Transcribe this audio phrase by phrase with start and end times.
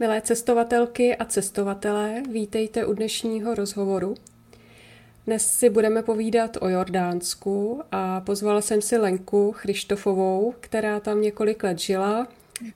[0.00, 4.14] Milé cestovatelky a cestovatelé, vítejte u dnešního rozhovoru.
[5.26, 11.62] Dnes si budeme povídat o Jordánsku a pozvala jsem si Lenku Christofovou, která tam několik
[11.62, 12.28] let žila,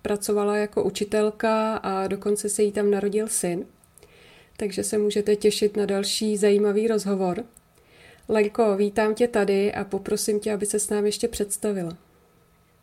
[0.02, 3.66] pracovala jako učitelka a dokonce se jí tam narodil syn.
[4.56, 7.44] Takže se můžete těšit na další zajímavý rozhovor.
[8.28, 11.96] Lenko, vítám tě tady a poprosím tě, aby se s námi ještě představila.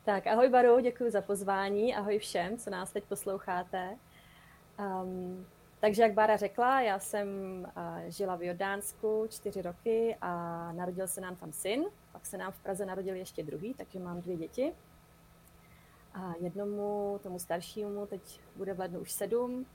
[0.06, 3.90] Tak ahoj Baru, děkuji za pozvání, ahoj všem, co nás teď posloucháte.
[4.82, 5.46] Um,
[5.80, 7.28] takže jak Bára řekla, já jsem
[7.78, 10.32] uh, žila v Jordánsku čtyři roky a
[10.72, 14.22] narodil se nám tam syn, pak se nám v Praze narodil ještě druhý, takže mám
[14.22, 14.74] dvě děti.
[16.14, 19.66] A jednomu, tomu staršímu, teď bude v lednu už sedm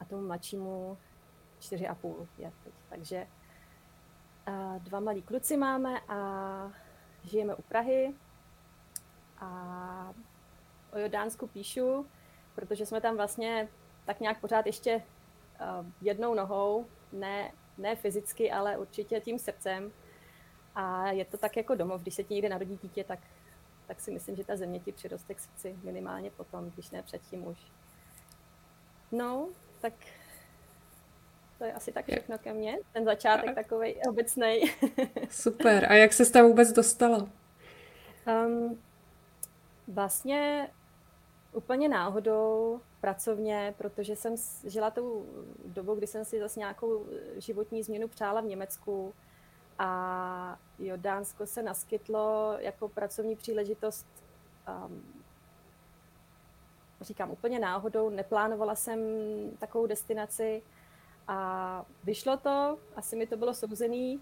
[0.00, 0.98] a tomu mladšímu
[1.58, 2.74] čtyři a půl je teď.
[2.88, 3.26] Takže
[4.48, 6.18] uh, dva malí kluci máme a
[7.22, 8.14] žijeme u Prahy
[9.38, 10.14] a
[10.92, 12.06] o Jordánsku píšu,
[12.54, 13.68] protože jsme tam vlastně
[14.04, 19.92] tak nějak pořád ještě uh, jednou nohou, ne, ne fyzicky, ale určitě tím srdcem.
[20.74, 23.18] A je to tak jako domov, když se ti někde narodí dítě, tak,
[23.86, 27.46] tak si myslím, že ta země ti přiroste k srdci minimálně potom, když ne předtím
[27.46, 27.58] už.
[29.12, 29.48] No,
[29.80, 29.92] tak
[31.58, 32.78] to je asi tak všechno ke mně.
[32.92, 33.54] Ten začátek a...
[33.54, 34.60] takový obecný.
[35.30, 35.92] Super.
[35.92, 37.28] A jak se tam vůbec dostala?
[38.46, 38.78] Um,
[39.88, 40.70] vlastně
[41.52, 45.26] úplně náhodou pracovně, protože jsem žila tou
[45.64, 49.14] dobu, kdy jsem si zase nějakou životní změnu přála v Německu
[49.78, 54.06] a Jordánsko se naskytlo jako pracovní příležitost
[54.86, 55.02] um,
[57.00, 59.00] říkám úplně náhodou, neplánovala jsem
[59.58, 60.62] takovou destinaci
[61.28, 64.20] a vyšlo to, asi mi to bylo souzený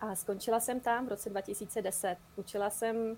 [0.00, 2.16] a skončila jsem tam v roce 2010.
[2.36, 3.16] Učila jsem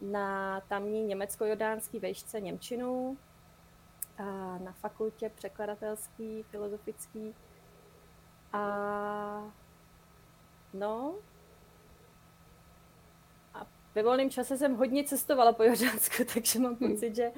[0.00, 3.16] na tamní německo-jordánský vejšce Němčinu,
[4.64, 7.34] na fakultě překladatelský, filozofický.
[8.52, 9.52] A
[10.74, 11.14] no,
[13.54, 16.92] a ve volném čase jsem hodně cestovala po Jordánsku, takže mám hmm.
[16.92, 17.32] pocit, že,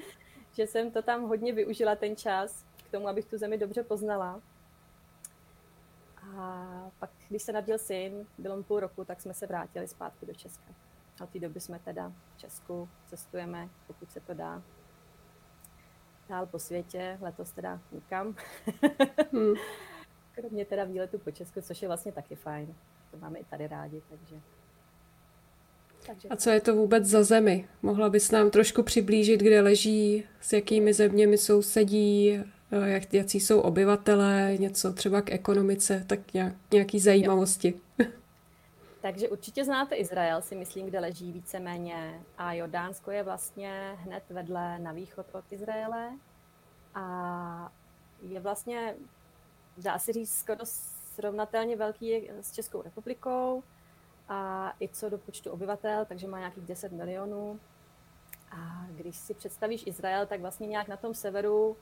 [0.51, 4.41] že jsem to tam hodně využila ten čas k tomu, abych tu zemi dobře poznala.
[6.37, 10.25] A pak, když se narodil syn, bylo mu půl roku, tak jsme se vrátili zpátky
[10.25, 10.73] do Česka.
[11.19, 14.61] A od té doby jsme teda v Česku, cestujeme, pokud se to dá,
[16.29, 18.35] dál po světě, letos teda nikam.
[19.31, 19.53] hmm.
[20.35, 22.75] Kromě teda výletu po Česku, což je vlastně taky fajn.
[23.11, 24.35] To máme i tady rádi, takže...
[26.07, 27.67] takže A co je to vůbec za zemi?
[27.81, 33.59] Mohla bys nám trošku přiblížit, kde leží, s jakými zeměmi sousedí, eh, jak, jaký jsou
[33.59, 37.73] obyvatelé, něco třeba k ekonomice, tak nějak, nějaký zajímavosti.
[39.05, 42.21] Takže určitě znáte Izrael, si myslím, kde leží víceméně.
[42.37, 46.11] A Jordánsko je vlastně hned vedle na východ od Izraele.
[46.95, 47.71] A
[48.21, 48.95] je vlastně,
[49.77, 50.59] dá se říct, skoro
[51.13, 53.63] srovnatelně velký s Českou republikou.
[54.29, 57.59] A i co do počtu obyvatel, takže má nějakých 10 milionů.
[58.51, 61.77] A když si představíš Izrael, tak vlastně nějak na tom severu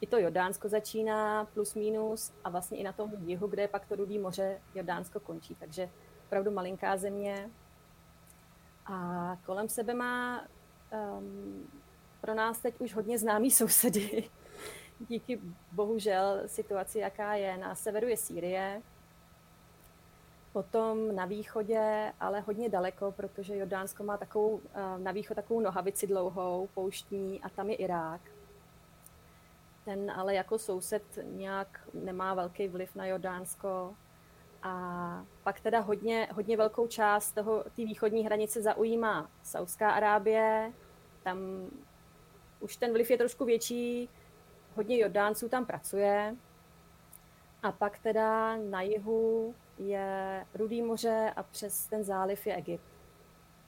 [0.00, 3.86] i to Jordánsko začíná plus minus a vlastně i na tom jihu, kde je pak
[3.86, 5.54] to Rudý moře, Jordánsko končí.
[5.54, 5.90] Takže
[6.28, 7.50] opravdu malinká země.
[8.86, 10.44] A kolem sebe má
[10.92, 11.70] um,
[12.20, 14.28] pro nás teď už hodně známý sousedy.
[15.08, 15.40] Díky
[15.72, 17.56] bohužel situaci, jaká je.
[17.56, 18.82] Na severu je Sýrie,
[20.52, 24.60] potom na východě, ale hodně daleko, protože Jordánsko má takovou,
[24.96, 28.20] na východ takovou nohavici dlouhou, pouštní a tam je Irák.
[29.84, 33.94] Ten ale jako soused nějak nemá velký vliv na Jordánsko.
[34.62, 40.72] A pak teda hodně, hodně velkou část toho, té východní hranice zaujímá Saudská Arábie,
[41.22, 41.38] tam
[42.60, 44.08] už ten vliv je trošku větší,
[44.76, 46.36] hodně Jordánců tam pracuje.
[47.62, 52.84] A pak teda na jihu je Rudý moře a přes ten záliv je Egypt.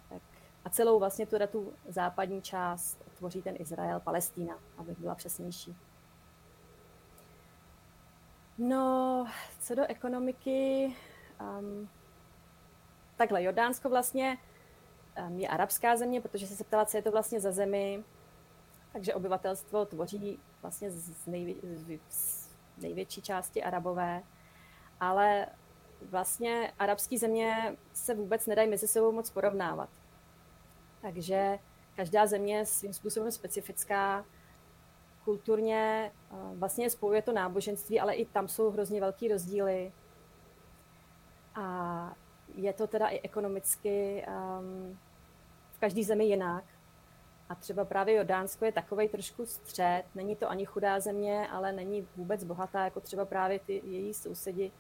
[0.08, 0.22] Tak
[0.64, 5.76] a celou vlastně tu, tu západní část tvoří ten Izrael, Palestína, abych byla přesnější.
[8.62, 9.26] No,
[9.60, 10.94] co do ekonomiky,
[11.40, 11.88] um,
[13.16, 14.38] takhle, Jordánsko vlastně
[15.26, 18.04] um, je arabská země, protože se ptala, co je to vlastně za zemi,
[18.92, 21.54] takže obyvatelstvo tvoří vlastně z, nejvě,
[22.08, 22.48] z
[22.78, 24.22] největší části arabové,
[25.00, 25.46] ale
[26.02, 29.88] vlastně arabské země se vůbec nedají mezi sebou moc porovnávat.
[31.02, 31.58] Takže
[31.96, 34.24] každá země je svým způsobem specifická,
[35.30, 36.12] kulturně
[36.54, 39.92] vlastně spojuje to náboženství, ale i tam jsou hrozně velký rozdíly.
[41.54, 42.14] A
[42.54, 44.98] je to teda i ekonomicky um,
[45.72, 46.64] v každé zemi jinak.
[47.48, 52.06] A třeba právě Jordánsko je takový trošku střed, není to ani chudá země, ale není
[52.16, 54.72] vůbec bohatá, jako třeba právě ty její sousedi,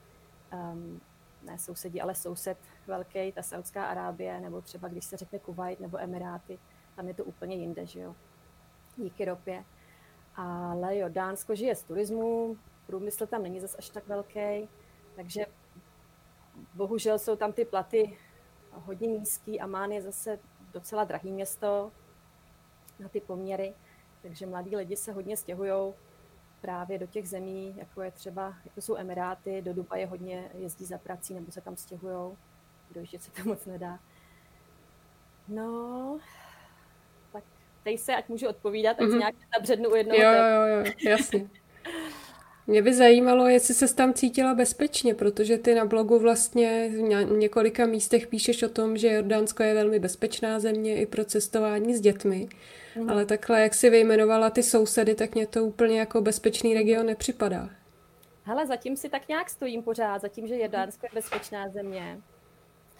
[0.52, 1.00] um,
[1.42, 5.98] ne sousedi, ale soused velký, ta Saudská Arábie, nebo třeba když se řekne Kuwait nebo
[5.98, 6.58] Emiráty,
[6.96, 8.14] tam je to úplně jinde, že jo,
[8.96, 9.64] díky ropě.
[10.36, 12.56] Ale Jordánsko žije z turismu,
[12.86, 14.68] průmysl tam není zas až tak velký,
[15.16, 15.46] takže
[16.74, 18.18] bohužel jsou tam ty platy
[18.72, 19.60] hodně nízký.
[19.60, 20.38] Amán je zase
[20.72, 21.92] docela drahý město
[22.98, 23.74] na ty poměry,
[24.22, 25.94] takže mladí lidi se hodně stěhují
[26.60, 30.98] právě do těch zemí, jako je třeba, jako jsou Emiráty, do Dubaje hodně jezdí za
[30.98, 32.36] prací nebo se tam stěhují.
[32.90, 33.98] Dojíždět se to moc nedá.
[35.48, 36.18] No,
[37.84, 39.18] teď se, ať můžu odpovídat, ať mm-hmm.
[39.18, 40.22] nějak zabřednu u jednoho.
[40.22, 41.48] Jo, jo, jo, jasně.
[42.66, 46.90] Mě by zajímalo, jestli se tam cítila bezpečně, protože ty na blogu vlastně
[47.26, 51.94] v několika místech píšeš o tom, že Jordánsko je velmi bezpečná země i pro cestování
[51.94, 52.48] s dětmi.
[52.96, 53.10] Mm.
[53.10, 57.70] Ale takhle, jak si vyjmenovala ty sousedy, tak mě to úplně jako bezpečný region nepřipadá.
[58.42, 62.18] Hele, zatím si tak nějak stojím pořád, zatím, že Jordánsko je bezpečná země.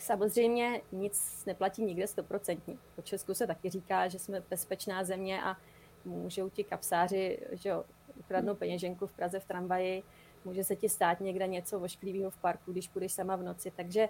[0.00, 2.76] Samozřejmě nic neplatí nikde stoprocentně.
[2.96, 5.56] Po Česku se taky říká, že jsme bezpečná země a
[6.04, 7.84] můžou ti kapsáři že jo,
[8.16, 10.02] ukradnou peněženku v Praze v tramvaji,
[10.44, 13.72] může se ti stát někde něco vošklivého v parku, když půjdeš sama v noci.
[13.76, 14.08] Takže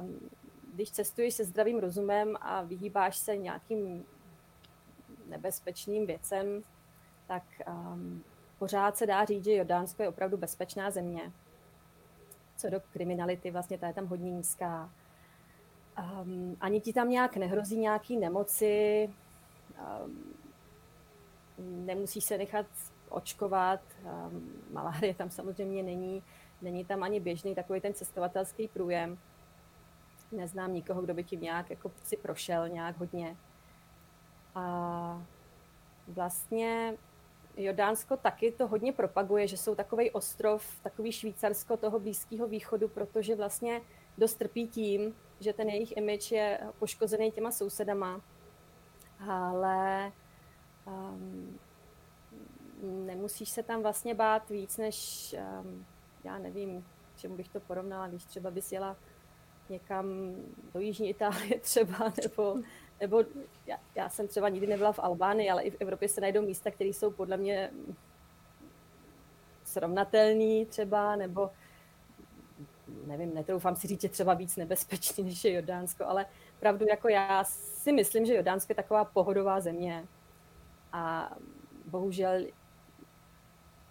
[0.00, 0.30] um,
[0.74, 4.04] když cestuješ se zdravým rozumem a vyhýbáš se nějakým
[5.26, 6.62] nebezpečným věcem,
[7.26, 8.24] tak um,
[8.58, 11.32] pořád se dá říct, že Jordánsko je opravdu bezpečná země.
[12.56, 14.90] Co do kriminality, vlastně ta je tam hodně nízká.
[15.98, 19.10] Um, ani ti tam nějak nehrozí nějaký nemoci,
[20.04, 20.34] um,
[21.86, 22.66] nemusíš se nechat
[23.08, 23.80] očkovat.
[24.04, 26.22] Um, malárie tam samozřejmě není,
[26.62, 29.18] není tam ani běžný takový ten cestovatelský průjem.
[30.32, 33.36] Neznám nikoho, kdo by tím nějak jako si prošel nějak hodně.
[34.54, 35.22] A
[36.08, 36.96] vlastně
[37.56, 43.36] Jordánsko taky to hodně propaguje, že jsou takový ostrov, takový Švýcarsko toho Blízkého východu, protože
[43.36, 43.80] vlastně
[44.18, 48.20] dost trpí tím, že ten jejich image je poškozený těma sousedama.
[49.28, 50.12] Ale
[50.86, 51.58] um,
[52.82, 55.86] nemusíš se tam vlastně bát víc než, um,
[56.24, 56.86] já nevím,
[57.16, 58.96] čemu bych to porovnala, když třeba bys jela
[59.68, 60.06] někam
[60.74, 62.56] do Jižní Itálie třeba, nebo,
[63.00, 63.24] nebo
[63.66, 66.70] já, já jsem třeba nikdy nebyla v Albánii, ale i v Evropě se najdou místa,
[66.70, 67.70] které jsou podle mě
[69.64, 71.50] srovnatelný třeba, nebo
[73.06, 76.26] nevím, netroufám si říct, že třeba víc nebezpečný, než je Jordánsko, ale
[76.60, 80.06] pravdu jako já si myslím, že Jordánsko je taková pohodová země
[80.92, 81.34] a
[81.86, 82.46] bohužel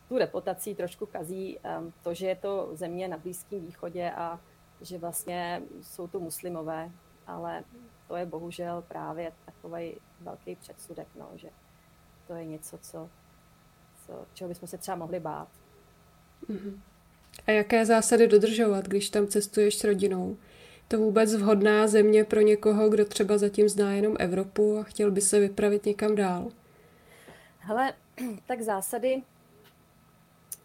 [0.09, 4.39] tu reputací trošku kazí um, to, že je to země na Blízkém východě a
[4.81, 6.91] že vlastně jsou to muslimové,
[7.27, 7.63] ale
[8.07, 11.49] to je bohužel právě takový velký předsudek, no, že
[12.27, 13.09] to je něco, co,
[14.05, 15.47] co, čeho bychom se třeba mohli bát.
[16.49, 16.79] Mm-hmm.
[17.47, 20.37] A jaké zásady dodržovat, když tam cestuješ s rodinou?
[20.87, 25.21] To vůbec vhodná země pro někoho, kdo třeba zatím zná jenom Evropu a chtěl by
[25.21, 26.51] se vypravit někam dál?
[27.59, 27.93] Hele,
[28.45, 29.21] tak zásady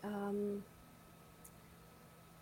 [0.07, 0.63] Um,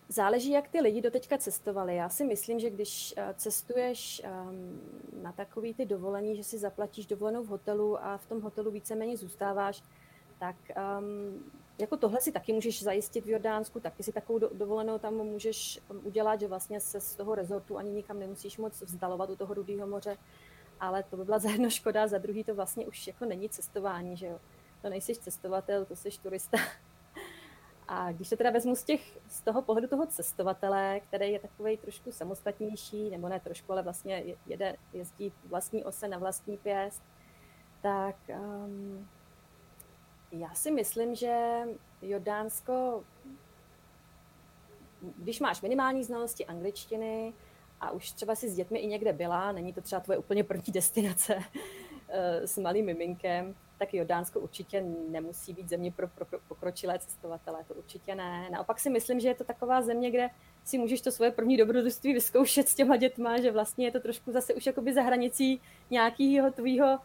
[0.08, 1.96] záleží, jak ty lidi doteďka cestovali.
[1.96, 4.80] Já si myslím, že když uh, cestuješ um,
[5.22, 9.16] na takový ty dovolení, že si zaplatíš dovolenou v hotelu a v tom hotelu víceméně
[9.16, 9.82] zůstáváš,
[10.38, 10.56] tak
[10.98, 11.44] um,
[11.78, 15.80] jako tohle si taky můžeš zajistit v Jordánsku, taky si takovou do, dovolenou tam můžeš
[15.90, 19.54] um, udělat, že vlastně se z toho rezortu ani nikam nemusíš moc vzdalovat do toho
[19.54, 20.16] Rudého moře,
[20.80, 24.16] ale to by byla za jedno škoda, za druhý to vlastně už jako není cestování,
[24.16, 24.40] že jo.
[24.82, 26.58] To nejsi cestovatel, to jsi turista.
[27.88, 31.76] A když se teda vezmu z, těch, z toho pohledu toho cestovatele, který je takový
[31.76, 37.02] trošku samostatnější, nebo ne trošku, ale vlastně jede, jezdí vlastní ose na vlastní pěst,
[37.82, 39.08] tak um,
[40.38, 41.62] já si myslím, že
[42.02, 43.04] Jordánsko,
[45.18, 47.32] když máš minimální znalosti angličtiny
[47.80, 50.72] a už třeba si s dětmi i někde byla, není to třeba tvoje úplně první
[50.72, 51.38] destinace
[52.08, 57.64] eh, s malým miminkem, tak Jordánsko určitě nemusí být země pro, pro, pro pokročilé cestovatele,
[57.68, 58.48] to určitě ne.
[58.50, 60.30] Naopak si myslím, že je to taková země, kde
[60.64, 64.32] si můžeš to svoje první dobrodružství vyzkoušet s těma dětma, že vlastně je to trošku
[64.32, 65.60] zase už jakoby za hranicí
[65.90, 66.98] nějakého tvýho,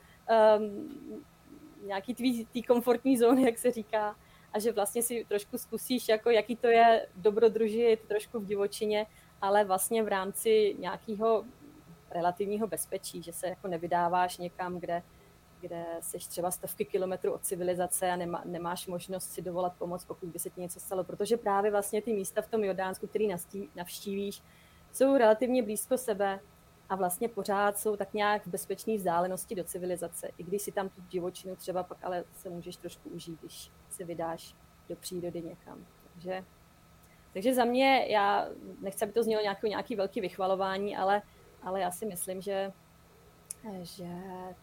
[0.60, 1.26] um,
[1.86, 4.16] nějaký tvý tý komfortní zóny, jak se říká,
[4.54, 9.06] a že vlastně si trošku zkusíš, jako jaký to je dobrodružit trošku v divočině,
[9.42, 11.44] ale vlastně v rámci nějakého
[12.12, 15.04] relativního bezpečí, že se jako nevydáváš někam, kde
[15.62, 20.30] kde jsi třeba stovky kilometrů od civilizace a nemá, nemáš možnost si dovolat pomoc, pokud
[20.30, 21.04] by se ti něco stalo.
[21.04, 23.28] Protože právě vlastně ty místa v tom Jordánsku, který
[23.76, 24.42] navštívíš,
[24.92, 26.40] jsou relativně blízko sebe
[26.90, 30.30] a vlastně pořád jsou tak nějak v bezpečné vzdálenosti do civilizace.
[30.38, 34.04] I když si tam tu divočinu třeba pak ale se můžeš trošku užít, když se
[34.04, 34.56] vydáš
[34.90, 35.86] do přírody někam.
[36.14, 36.44] Takže,
[37.34, 38.48] takže za mě, já
[38.82, 41.22] nechci, aby to znělo nějaký, nějaký velký vychvalování, ale,
[41.64, 42.74] ale já si myslím, že,
[43.82, 44.08] že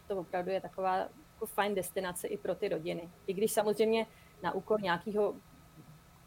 [0.06, 3.10] to opravdu je taková jako fajn destinace i pro ty rodiny.
[3.26, 4.06] I když samozřejmě
[4.42, 5.34] na úkor nějakého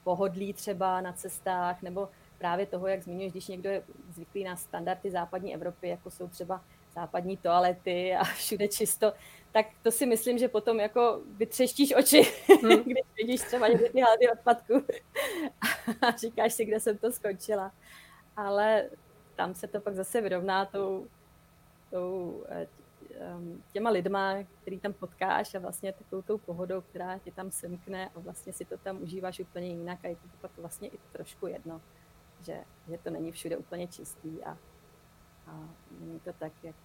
[0.03, 5.11] pohodlí třeba na cestách, nebo právě toho, jak zmiňuješ, když někdo je zvyklý na standardy
[5.11, 6.61] západní Evropy, jako jsou třeba
[6.93, 9.13] západní toalety a všude čisto,
[9.51, 12.21] tak to si myslím, že potom jako vytřeštíš oči,
[12.61, 12.79] hmm.
[12.83, 14.73] když vidíš třeba někde ty haldy odpadku
[16.01, 17.71] a říkáš si, kde jsem to skončila.
[18.35, 18.89] Ale
[19.35, 21.07] tam se to pak zase vyrovná tou,
[21.91, 22.67] tou eh,
[23.73, 28.19] těma lidma, který tam potkáš a vlastně takovou tou pohodou, která tě tam semkne a
[28.19, 31.81] vlastně si to tam užíváš úplně jinak a je to pak vlastně i trošku jedno,
[32.41, 34.57] že, že to není všude úplně čistý a,
[35.47, 35.69] a
[35.99, 36.75] není to tak, jak...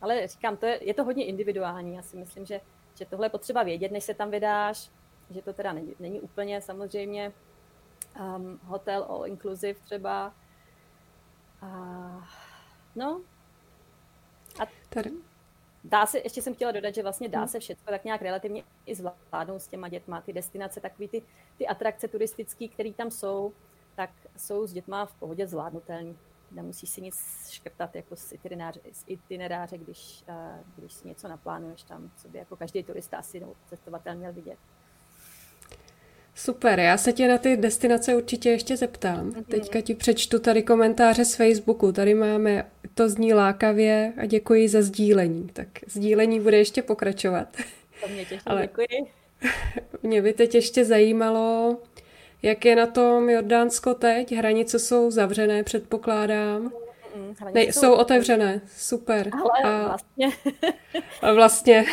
[0.00, 1.94] Ale říkám, to je, je to hodně individuální.
[1.94, 2.60] Já si myslím, že,
[2.94, 4.90] že tohle je potřeba vědět, než se tam vydáš,
[5.30, 7.32] že to teda není, není úplně samozřejmě
[8.20, 10.34] um, hotel all inclusive třeba.
[11.62, 12.28] A,
[12.96, 13.20] no.
[14.62, 15.12] A Tady
[15.84, 17.48] dá se, ještě jsem chtěla dodat, že vlastně dá hmm.
[17.48, 20.20] se všechno tak nějak relativně i zvládnout s těma dětma.
[20.20, 21.22] Ty destinace, takový ty,
[21.58, 23.52] ty atrakce turistické, které tam jsou,
[23.96, 26.14] tak jsou s dětma v pohodě zvládnutelné.
[26.50, 27.16] Nemusíš si nic
[27.50, 30.34] škrtat jako z itineráře, z itineráře když, uh,
[30.76, 34.58] když si něco naplánuješ tam, co by jako každý turista asi nebo cestovatel měl vidět.
[36.34, 39.30] Super, já se tě na ty destinace určitě ještě zeptám.
[39.30, 39.44] Mm-hmm.
[39.44, 41.92] Teďka ti přečtu tady komentáře z Facebooku.
[41.92, 45.48] Tady máme, to zní lákavě a děkuji za sdílení.
[45.52, 47.56] Tak sdílení bude ještě pokračovat.
[48.02, 48.86] To mě těší, Ale děkuji.
[50.02, 51.78] Mě by teď ještě zajímalo,
[52.44, 54.32] jak je na tom Jordánsko teď?
[54.32, 56.62] Hranice jsou zavřené, předpokládám.
[57.16, 59.30] Mm, ne, jsou, otevřené, super.
[59.34, 60.28] Ale a, vlastně.
[61.22, 61.84] a vlastně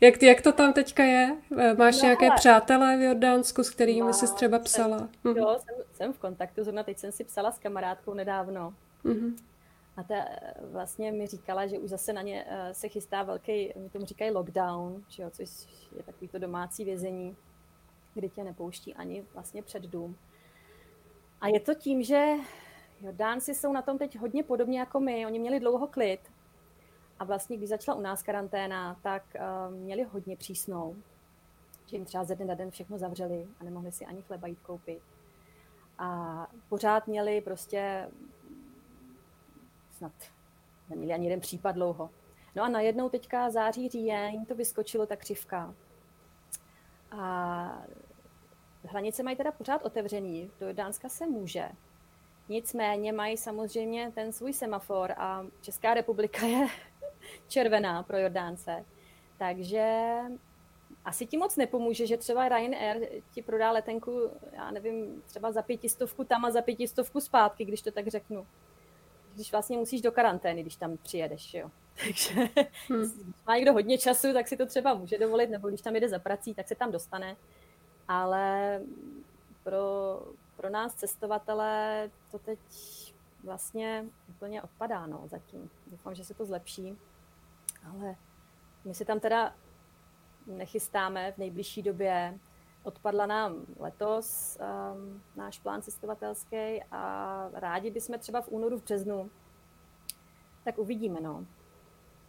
[0.00, 1.36] jak, jak to tam teďka je?
[1.58, 2.36] E, máš no, nějaké ale...
[2.36, 4.98] přátelé v Jordánsku, s kterými no, jsi třeba psala?
[4.98, 5.36] Jsem, mhm.
[5.36, 8.74] Jo, jsem, jsem v kontaktu, zrovna teď jsem si psala s kamarádkou nedávno.
[9.04, 9.36] Mm-hmm.
[9.96, 10.14] A ta
[10.60, 14.30] vlastně mi říkala, že už zase na ně e, se chystá velký, mi tomu říkají
[14.30, 15.48] lockdown, že jo, což
[15.96, 17.36] je takový to domácí vězení,
[18.18, 20.16] kdy tě nepouští ani vlastně před dům.
[21.40, 22.34] A je to tím, že
[23.00, 25.26] Jordánci jsou na tom teď hodně podobně jako my.
[25.26, 26.20] Oni měli dlouho klid,
[27.18, 30.96] a vlastně, když začala u nás karanténa, tak uh, měli hodně přísnou,
[31.86, 34.60] že jim třeba ze dne na den všechno zavřeli a nemohli si ani chleba jít
[34.60, 35.02] koupit.
[35.98, 38.10] A pořád měli prostě
[39.90, 40.12] snad
[40.90, 42.10] neměli ani jeden případ dlouho.
[42.54, 45.74] No a najednou teďka září, říjen, jim to vyskočilo ta křivka.
[47.10, 47.82] A
[48.84, 51.68] hranice mají teda pořád otevřený, do Dánska se může.
[52.48, 56.66] Nicméně mají samozřejmě ten svůj semafor a Česká republika je
[57.48, 58.84] červená pro Jordánce.
[59.38, 60.18] Takže
[61.04, 66.24] asi ti moc nepomůže, že třeba Ryanair ti prodá letenku, já nevím, třeba za pětistovku
[66.24, 68.46] tam a za pětistovku zpátky, když to tak řeknu.
[69.34, 71.70] Když vlastně musíš do karantény, když tam přijedeš, jo.
[72.04, 72.48] Takže
[72.88, 73.00] hmm.
[73.00, 76.08] když má někdo hodně času, tak si to třeba může dovolit, nebo když tam jede
[76.08, 77.36] za prací, tak se tam dostane.
[78.08, 78.80] Ale
[79.64, 80.20] pro,
[80.56, 82.58] pro nás cestovatele to teď
[83.44, 85.70] vlastně úplně odpadá, no, zatím.
[85.86, 86.98] Doufám, že se to zlepší.
[87.84, 88.16] Ale
[88.84, 89.54] my si tam teda
[90.46, 92.38] nechystáme v nejbližší době.
[92.82, 99.30] Odpadla nám letos um, náš plán cestovatelský a rádi bychom třeba v únoru, v březnu,
[100.64, 101.46] tak uvidíme, no.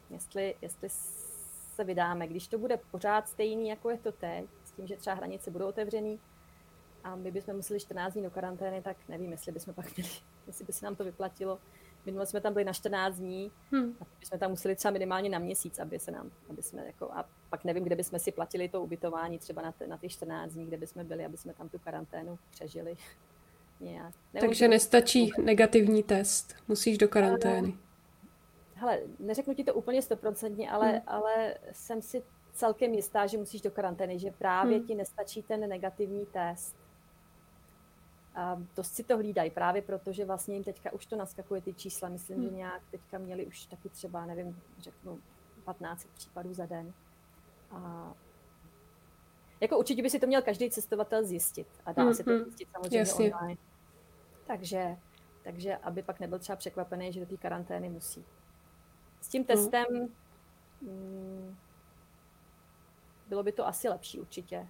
[0.09, 2.27] Jestli, jestli se vydáme.
[2.27, 6.19] Když to bude pořád stejný, jako je to teď, tím, že třeba hranice budou otevřený
[7.03, 10.09] a my bychom museli 14 dní do karantény, tak nevím, jestli bychom pak měli,
[10.47, 11.59] jestli by se nám to vyplatilo
[12.05, 13.95] Minule jsme tam byli na 14 dní hmm.
[14.01, 17.25] a jsme tam museli třeba minimálně na měsíc, aby se nám, aby jsme jako, a
[17.49, 20.65] pak nevím, kde bychom si platili to ubytování třeba na, t, na ty 14 dní,
[20.65, 22.97] kde bychom byli, aby jsme tam tu karanténu přežili.
[23.79, 24.13] Nějak.
[24.39, 25.41] Takže nestačí to...
[25.41, 27.77] negativní test, musíš do karantény.
[28.75, 31.01] Hele, neřeknu ti to úplně stoprocentně, ale, hmm.
[31.07, 32.23] ale jsem si
[32.59, 34.87] celkem jistá, že musíš do karantény, že právě hmm.
[34.87, 36.75] ti nestačí ten negativní test.
[38.35, 41.73] A dost si to hlídají právě proto, že vlastně jim teďka už to naskakuje ty
[41.73, 42.09] čísla.
[42.09, 42.49] Myslím, hmm.
[42.49, 45.19] že nějak teďka měli už taky třeba, nevím, řeknu
[45.65, 46.93] 15 případů za den.
[47.71, 48.13] A
[49.61, 52.13] jako určitě by si to měl každý cestovatel zjistit a dá mm-hmm.
[52.13, 52.43] se to hmm.
[52.43, 53.33] zjistit samozřejmě Jasně.
[53.33, 53.61] online.
[54.47, 54.97] Takže,
[55.43, 58.25] takže aby pak nebyl třeba překvapený, že do té karantény musí.
[59.21, 59.47] S tím hmm.
[59.47, 59.85] testem
[60.81, 61.57] mm.
[63.29, 64.67] Bylo by to asi lepší určitě,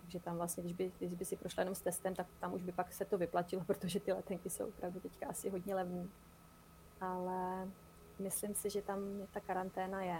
[0.00, 2.62] takže tam vlastně, když by, když by si prošla jenom s testem, tak tam už
[2.62, 6.06] by pak se to vyplatilo, protože ty letenky jsou opravdu teďka asi hodně levné.
[7.00, 7.68] Ale
[8.18, 8.98] myslím si, že tam
[9.32, 10.18] ta karanténa je.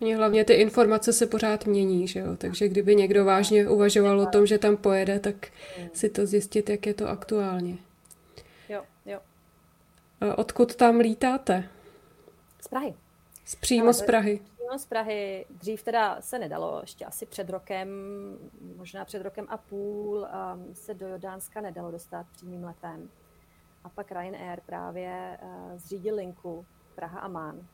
[0.00, 2.36] Mně hlavně ty informace se pořád mění, že jo?
[2.36, 5.88] takže kdyby někdo vážně uvažoval o tom, že tam pojede, tak hmm.
[5.92, 7.76] si to zjistit, jak je to aktuálně.
[8.68, 9.20] Jo, jo.
[10.36, 11.68] Odkud tam lítáte?
[12.60, 12.94] Z Prahy.
[13.44, 14.40] Z přímo z Prahy.
[14.64, 15.46] Přímo z Prahy.
[15.50, 17.88] Dřív teda se nedalo, ještě asi před rokem,
[18.76, 23.10] možná před rokem a půl, um, se do Jordánska nedalo dostat přímým letem.
[23.84, 27.66] A pak Ryanair právě uh, zřídil linku Praha Amán.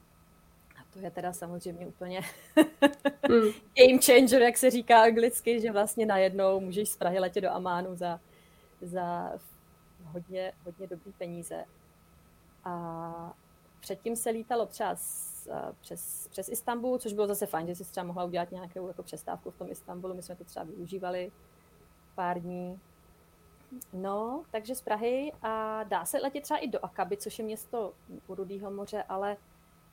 [0.81, 2.21] A to je teda samozřejmě úplně
[3.29, 3.51] hmm.
[3.79, 7.97] game changer, jak se říká anglicky, že vlastně najednou můžeš z Prahy letět do Amánu
[7.97, 8.21] za,
[8.83, 9.33] za
[10.05, 11.65] hodně, hodně dobrý peníze.
[12.65, 13.33] A
[13.81, 15.49] předtím se lítalo přes,
[15.81, 19.51] přes, přes Istanbul, což bylo zase fajn, že si třeba mohla udělat nějakou jako přestávku
[19.51, 20.15] v tom Istanbulu.
[20.15, 21.33] My jsme to třeba využívali
[22.15, 22.81] pár dní.
[23.93, 27.93] No, takže z Prahy a dá se letět třeba i do Akaby, což je město
[28.27, 29.37] u Rudého moře, ale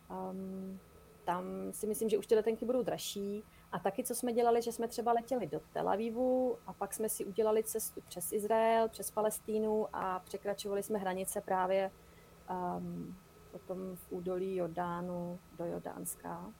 [0.09, 0.79] um,
[1.25, 3.43] tam si myslím, že už ty letenky budou dražší.
[3.71, 7.09] A taky, co jsme dělali, že jsme třeba letěli do Tel Avivu a pak jsme
[7.09, 11.91] si udělali cestu přes Izrael, přes Palestínu a překračovali jsme hranice právě
[12.49, 13.17] um,
[13.51, 16.53] potom v údolí Jordánu do Jordánska.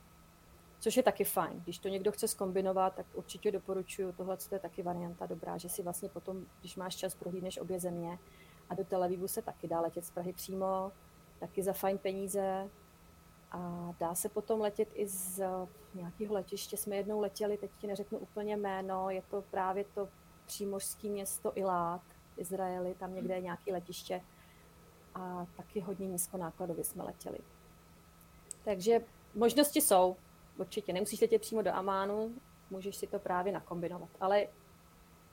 [0.80, 1.62] Což je taky fajn.
[1.64, 4.12] Když to někdo chce skombinovat, tak určitě doporučuju.
[4.12, 8.20] Tohle je taky varianta dobrá, že si vlastně potom, když máš čas, prohlídneš obě země.
[8.70, 10.92] A do Tel Avivu se taky dá letět z Prahy přímo,
[11.40, 12.70] taky za fajn peníze.
[13.52, 15.44] A dá se potom letět i z
[15.94, 16.78] nějakého letiště.
[16.78, 20.10] Jsme jednou letěli, teď ti neřeknu úplně jméno, je to právě to
[20.46, 22.02] přímořské město Ilát,
[22.38, 24.22] Izraeli, tam někde je nějaké letiště
[25.18, 27.38] a taky hodně nízkonákladově jsme letěli.
[28.64, 29.02] Takže
[29.36, 30.16] možnosti jsou,
[30.58, 30.94] určitě.
[30.94, 32.34] Nemusíš letět přímo do Amánu,
[32.70, 34.10] můžeš si to právě nakombinovat.
[34.20, 34.48] Ale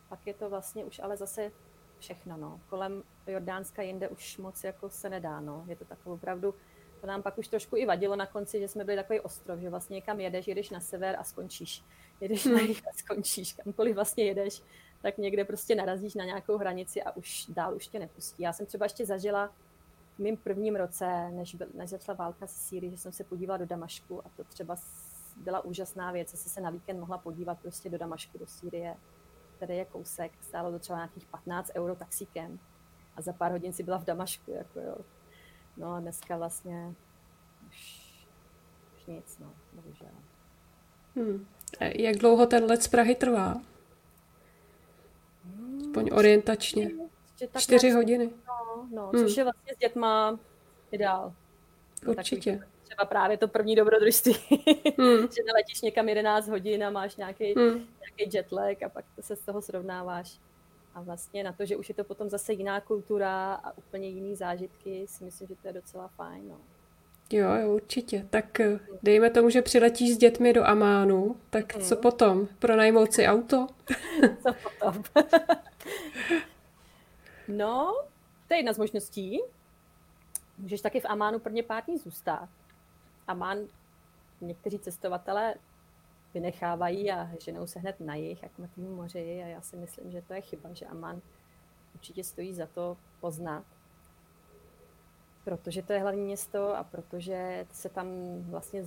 [0.09, 1.53] pak je to vlastně už ale zase
[1.99, 2.37] všechno.
[2.37, 2.61] No.
[2.69, 5.41] Kolem Jordánska jinde už moc jako se nedá.
[5.41, 5.65] No.
[5.69, 6.55] Je to takové opravdu,
[7.01, 9.71] to nám pak už trošku i vadilo na konci, že jsme byli takový ostrov, že
[9.71, 11.85] vlastně někam jedeš, jedeš na sever a skončíš.
[12.21, 13.53] Jedeš na jih a skončíš.
[13.53, 14.63] Kamkoliv vlastně jedeš,
[15.03, 18.43] tak někde prostě narazíš na nějakou hranici a už dál už tě nepustí.
[18.43, 19.55] Já jsem třeba ještě zažila
[20.15, 23.57] v mém prvním roce, než, byl, než začala válka se Sýrií, že jsem se podívala
[23.57, 24.77] do Damašku a to třeba
[25.37, 28.97] byla úžasná věc, že se na víkend mohla podívat prostě do Damašku, do Sýrie,
[29.57, 32.59] který je kousek, stálo to třeba nějakých 15 euro taxíkem
[33.17, 34.97] a za pár hodin si byla v Damašku, jako jo.
[35.77, 36.95] No a dneska vlastně
[37.69, 38.03] už,
[38.97, 40.09] už nic, no, bohužel.
[41.17, 41.47] Hmm.
[41.81, 43.61] Jak dlouho ten let z Prahy trvá?
[45.81, 46.91] Aspoň orientačně.
[47.59, 48.31] Čtyři hodiny.
[48.77, 49.25] No, no hmm.
[49.25, 50.39] což je vlastně s dětma
[50.91, 51.33] ideál.
[52.07, 52.53] Určitě.
[52.53, 54.37] Takový, třeba právě to první dobrodružství,
[54.99, 55.19] hmm.
[55.19, 57.71] že neletíš někam 11 hodin a máš nějaký, hmm.
[57.75, 60.39] nějaký jetlag a pak se z toho srovnáváš.
[60.95, 64.37] A vlastně na to, že už je to potom zase jiná kultura a úplně jiný
[64.37, 66.49] zážitky, si myslím, že to je docela fajn.
[66.49, 66.57] No.
[67.33, 68.27] Jo, jo, určitě.
[68.31, 71.85] Tak eh, dejme tomu, že přiletíš s dětmi do Amánu, tak hmm.
[71.85, 72.49] co potom?
[72.59, 73.67] Pronajmout si auto?
[74.43, 75.03] co potom?
[77.49, 77.95] no,
[78.49, 79.41] to je jedna z možností.
[80.59, 82.49] Můžeš taky v Amánu prvně pár dní zůstat.
[83.27, 83.59] Amán
[84.41, 85.55] někteří cestovatelé
[86.35, 90.11] vynechávají a ženou se hned na jich, jak na tým moři a já si myslím,
[90.11, 91.21] že to je chyba, že Amán
[91.95, 93.65] určitě stojí za to poznat.
[95.45, 98.07] Protože to je hlavní město a protože se tam
[98.43, 98.85] vlastně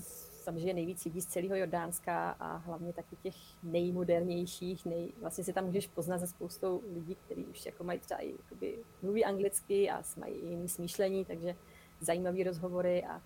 [0.47, 5.65] samozřejmě nejvíc lidí z celého Jordánska a hlavně taky těch nejmodernějších, nej, vlastně si tam
[5.65, 10.03] můžeš poznat ze spoustou lidí, kteří už jako mají třeba i jakoby, mluví anglicky a
[10.17, 11.55] mají jiný smýšlení, takže
[11.99, 13.21] zajímavé rozhovory a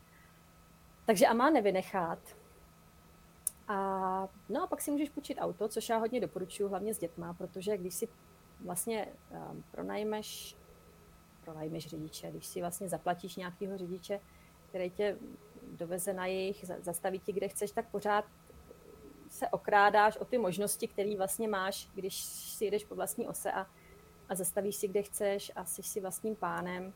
[1.06, 2.20] takže a má nevynechat.
[3.68, 3.78] A,
[4.50, 7.78] no a pak si můžeš počít auto, což já hodně doporučuji, hlavně s dětma, protože
[7.78, 8.08] když si
[8.60, 9.08] vlastně
[9.52, 10.58] um, pronajmeš,
[11.44, 14.20] pronajmeš řidiče, když si vlastně zaplatíš nějakého řidiče,
[14.70, 15.18] který tě
[15.72, 18.26] doveze na jejich, zastaví ti, kde chceš, tak pořád
[19.30, 23.68] se okrádáš o ty možnosti, které vlastně máš, když si jedeš po vlastní ose a,
[24.30, 26.94] a zastavíš si, kde chceš a jsi si vlastním pánem.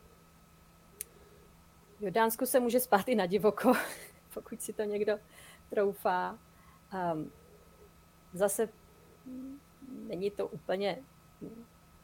[2.00, 3.74] V Jordánsku se může spát i na divoko,
[4.34, 5.20] pokud si to někdo
[5.70, 6.40] troufá.
[7.14, 7.32] Um,
[8.34, 8.70] zase
[10.08, 11.04] není to úplně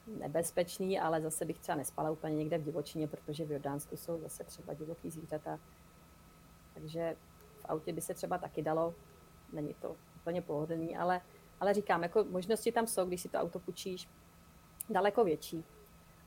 [0.06, 4.44] nebezpečný, ale zase bych třeba nespala úplně někde v divočině, protože v Jordánsku jsou zase
[4.44, 5.58] třeba divoký zvířata.
[6.74, 7.16] Takže
[7.60, 8.94] v autě by se třeba taky dalo,
[9.52, 11.20] není to úplně pohodlný, ale,
[11.60, 14.08] ale říkám, jako možnosti tam jsou, když si to auto půjčíš,
[14.90, 15.64] daleko větší.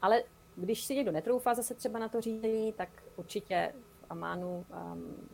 [0.01, 0.23] Ale
[0.55, 5.29] když si někdo netroufá zase třeba na to řízení, tak určitě v Amánu, um,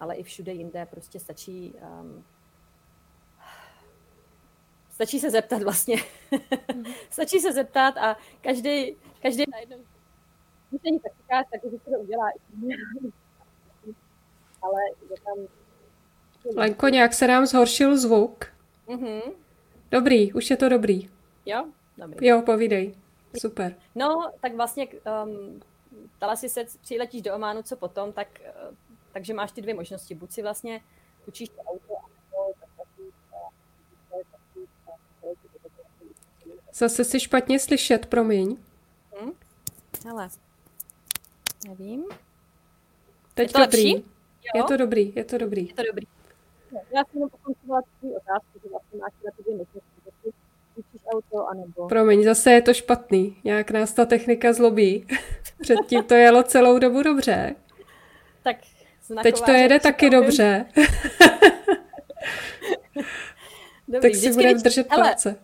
[0.00, 2.24] ale i všude jinde prostě stačí um,
[4.96, 5.96] stačí se zeptat vlastně.
[7.10, 9.76] Stačí se zeptat a každý, každý najednou
[10.70, 12.30] Když není taxikář, tak už to udělá.
[14.66, 15.38] Ale je tam...
[16.56, 18.44] Lenko, nějak se nám zhoršil zvuk.
[18.88, 19.20] Mm-hmm.
[19.90, 21.10] Dobrý, už je to dobrý.
[21.46, 21.64] Jo?
[21.98, 22.26] Dobrý.
[22.26, 22.94] Jo, povídej.
[23.38, 23.76] Super.
[23.94, 25.60] No, tak vlastně um,
[26.20, 28.74] dala si se, přiletíš do Ománu, co potom, tak, uh,
[29.12, 30.14] takže máš ty dvě možnosti.
[30.14, 30.80] Buď si vlastně
[31.26, 31.94] učíš to auto,
[36.74, 38.56] Zase si špatně slyšet, promiň.
[39.20, 39.30] Hm?
[40.06, 40.28] Hele,
[41.68, 42.04] nevím.
[43.34, 43.94] Teď je to dobrý.
[43.94, 44.15] Lepší?
[44.54, 45.66] Je to dobrý, je to dobrý.
[45.66, 46.06] Je to dobrý.
[46.72, 50.32] Já jsem jenom pokoncovala tvůj otázku, že vlastně máš na ty možnosti, že si
[50.76, 51.88] učíš auto, anebo...
[51.88, 53.36] Promiň, zase je to špatný.
[53.44, 55.06] Nějak nás ta technika zlobí.
[55.60, 57.54] Předtím to jelo celou dobu dobře.
[58.42, 58.56] Tak
[59.22, 60.66] Teď to jede taky dobře.
[63.88, 65.36] Dobrý, tak si budeme držet palce.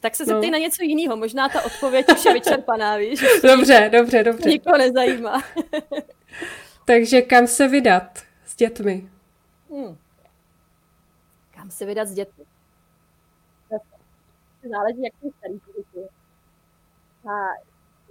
[0.00, 0.52] Tak se zeptej no.
[0.52, 3.20] na něco jiného, možná ta odpověď už je vyčerpaná, víš?
[3.42, 4.48] Dobře, dobře, dobře.
[4.48, 5.42] Nikoho nezajímá.
[6.84, 8.18] Takže kam se vydat
[8.60, 9.10] dětmi?
[9.70, 9.96] Hmm.
[11.54, 12.44] Kam se vydat s dětmi?
[14.70, 16.08] Záleží, jak jsou starý děti.
[17.24, 17.32] A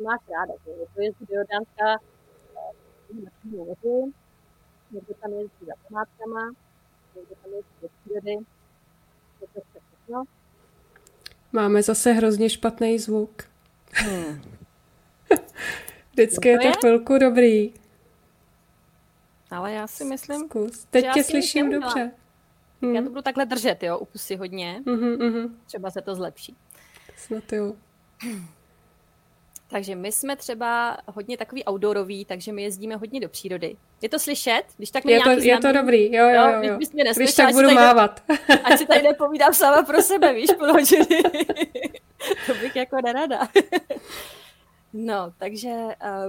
[0.03, 1.85] máš ráda, že to je do Jordánska
[3.23, 4.13] na moři,
[4.91, 6.51] někdo tam jezdí za památkama,
[7.15, 8.37] někdo tam jezdí do přírody,
[9.39, 10.23] to je všechno.
[11.51, 13.43] Máme zase hrozně špatný zvuk.
[13.93, 14.41] Hmm.
[16.11, 17.78] Vždycky je to chvilku dobrý.
[19.51, 20.47] Ale já si myslím...
[20.47, 20.85] Zkus.
[20.89, 22.11] Teď tě slyším dobře.
[22.81, 22.95] Hmm.
[22.95, 24.81] Já to budu takhle držet, jo, upusy hodně.
[24.85, 25.49] Mm-hmm, mm-hmm.
[25.65, 26.55] Třeba se to zlepší.
[27.17, 27.73] Snad jo.
[29.71, 33.75] Takže my jsme třeba hodně takový outdoorový, takže my jezdíme hodně do přírody.
[34.01, 34.63] Je to slyšet?
[34.77, 36.61] Když tak je to, je to dobrý, jo, jo, jo.
[36.63, 36.77] jo.
[36.77, 38.23] Když, mě když tak budu mávat.
[38.63, 41.05] Ať si tady nepovídám sama pro sebe, víš, půl hodiny.
[42.47, 43.47] to bych jako nerada.
[44.93, 45.69] no, takže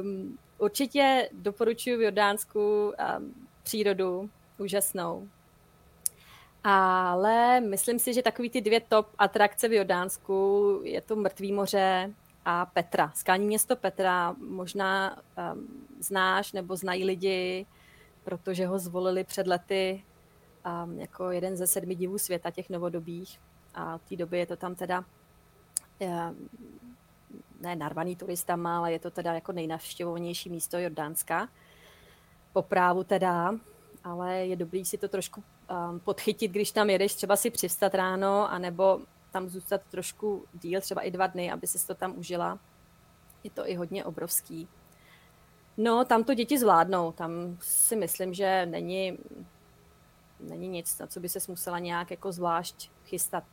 [0.00, 5.28] um, určitě doporučuji v Jordánsku um, přírodu, úžasnou.
[6.64, 12.14] Ale myslím si, že takový ty dvě top atrakce v Jordánsku je to Mrtvý moře
[12.44, 13.12] a Petra.
[13.14, 15.16] Skalní město Petra možná
[15.52, 17.66] um, znáš nebo znají lidi,
[18.24, 20.04] protože ho zvolili před lety
[20.84, 23.40] um, jako jeden ze sedmi divů světa těch novodobých.
[23.74, 25.04] A v té době je to tam teda
[25.98, 26.48] um,
[27.60, 31.48] ne narvaný turistama, ale je to teda jako nejnavštěvovanější místo Jordánska.
[32.52, 33.54] Po právu teda,
[34.04, 35.42] ale je dobrý si to trošku
[35.90, 41.00] um, podchytit, když tam jedeš, třeba si přivstat ráno, anebo tam zůstat trošku díl, třeba
[41.00, 42.58] i dva dny, aby si to tam užila.
[43.44, 44.68] Je to i hodně obrovský.
[45.76, 47.12] No, tam to děti zvládnou.
[47.12, 49.18] Tam si myslím, že není,
[50.40, 53.44] není nic, na co by se musela nějak jako zvlášť chystat.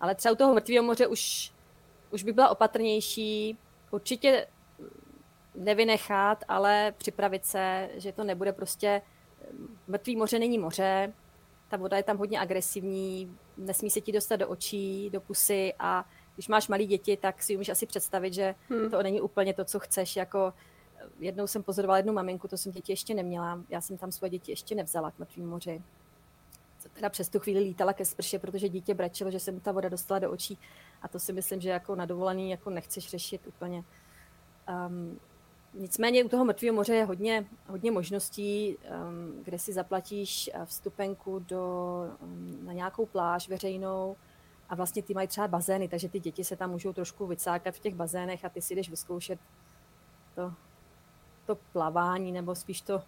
[0.00, 1.52] Ale třeba u toho mrtvého moře už,
[2.12, 3.58] už by byla opatrnější.
[3.90, 4.46] Určitě
[5.54, 9.02] nevynechat, ale připravit se, že to nebude prostě
[9.88, 11.12] mrtvý moře není moře,
[11.68, 16.04] ta voda je tam hodně agresivní, nesmí se ti dostat do očí, do pusy a
[16.34, 18.90] když máš malé děti, tak si umíš asi představit, že hmm.
[18.90, 20.16] to není úplně to, co chceš.
[20.16, 20.52] Jako
[21.20, 24.52] jednou jsem pozorovala jednu maminku, to jsem děti ještě neměla, já jsem tam svoje děti
[24.52, 25.82] ještě nevzala k mrtvým moři.
[26.92, 29.88] Teda přes tu chvíli lítala ke sprše, protože dítě brečelo, že se mu ta voda
[29.88, 30.58] dostala do očí
[31.02, 33.84] a to si myslím, že jako na dovolený jako nechceš řešit úplně.
[34.88, 35.20] Um,
[35.74, 41.38] Nicméně u toho mrtvého moře je hodně, hodně možností, um, kde si zaplatíš uh, vstupenku
[41.38, 44.16] do, um, na nějakou pláž veřejnou
[44.68, 47.80] a vlastně ty mají třeba bazény, takže ty děti se tam můžou trošku vycákat v
[47.80, 49.38] těch bazénech a ty si jdeš vyzkoušet
[50.34, 50.52] to,
[51.46, 53.02] to plavání nebo spíš to,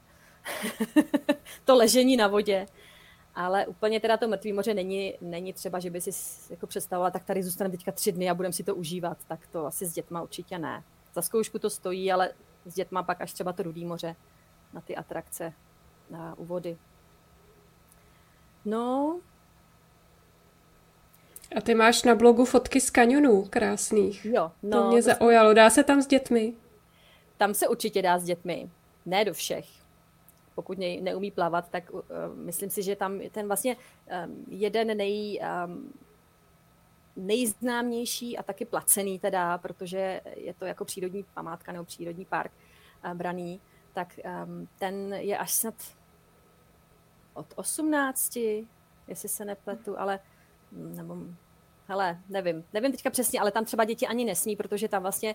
[1.65, 2.67] to ležení na vodě.
[3.35, 6.11] Ale úplně teda to mrtvý moře není, není třeba, že by si
[6.51, 9.19] jako představovala, tak tady zůstaneme teďka tři dny a budeme si to užívat.
[9.29, 10.83] Tak to asi s dětma určitě ne.
[11.15, 12.31] Za zkoušku to stojí, ale
[12.67, 14.17] s dětma pak až třeba to Rudý moře
[14.73, 15.53] na ty atrakce
[16.11, 16.79] na, u vody.
[18.65, 19.21] No.
[21.57, 24.25] A ty máš na blogu fotky z kanionů krásných.
[24.25, 24.83] Jo, no.
[24.83, 25.55] To mě to zaujalo.
[25.55, 26.55] Dá se tam s dětmi?
[27.37, 28.71] Tam se určitě dá s dětmi.
[29.07, 29.84] Ne do všech.
[30.55, 32.01] Pokud ne, neumí plavat, tak uh,
[32.35, 33.77] myslím si, že tam ten vlastně
[34.27, 35.93] um, jeden nej, um,
[37.17, 42.53] nejznámější a taky placený teda, protože je to jako přírodní památka nebo přírodní park
[43.05, 43.61] uh, braný,
[43.93, 45.75] tak um, ten je až snad
[47.35, 48.37] od 18,
[49.09, 50.21] jestli se nepletu, ale
[50.73, 51.17] nebo
[51.87, 55.35] hele, nevím, nevím teďka přesně, ale tam třeba děti ani nesmí, protože tam vlastně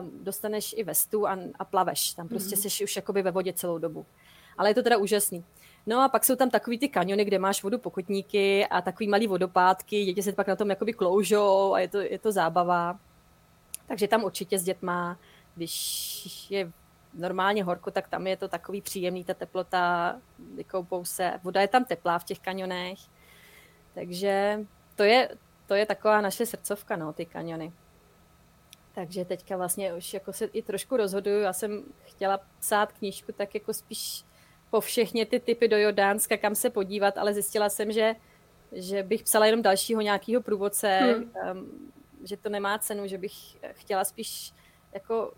[0.00, 2.14] um, dostaneš i vestu a, a plaveš.
[2.14, 2.68] Tam prostě mm-hmm.
[2.68, 4.06] jsi už jakoby ve vodě celou dobu.
[4.58, 5.44] Ale je to teda úžasný.
[5.86, 9.26] No a pak jsou tam takový ty kaniony, kde máš vodu pokotníky a takový malý
[9.26, 12.98] vodopádky, děti se pak na tom jakoby kloužou a je to, je to zábava.
[13.86, 15.18] Takže tam určitě s dětma,
[15.54, 16.72] když je
[17.14, 20.16] normálně horko, tak tam je to takový příjemný, ta teplota,
[20.54, 22.98] vykoupou se, voda je tam teplá v těch kanionech,
[23.94, 24.60] takže
[24.96, 25.28] to je,
[25.66, 27.72] to je taková naše srdcovka, no, ty kaniony.
[28.94, 33.54] Takže teďka vlastně už jako se i trošku rozhoduju, já jsem chtěla psát knížku tak
[33.54, 34.24] jako spíš
[34.70, 38.14] po všechny ty typy do Jordánska, kam se podívat, ale zjistila jsem, že,
[38.72, 41.32] že bych psala jenom dalšího nějakého průvodce, hmm.
[41.52, 41.92] um,
[42.24, 43.32] že to nemá cenu, že bych
[43.72, 44.52] chtěla spíš
[44.92, 45.32] jako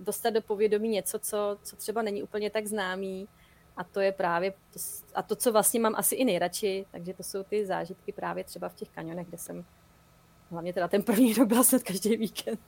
[0.00, 3.28] dostat do povědomí něco, co, co třeba není úplně tak známý.
[3.76, 4.78] A to je právě, to,
[5.14, 8.68] a to, co vlastně mám asi i nejradši, takže to jsou ty zážitky právě třeba
[8.68, 9.64] v těch kanionech, kde jsem,
[10.50, 12.60] hlavně teda ten první rok byla snad každý víkend.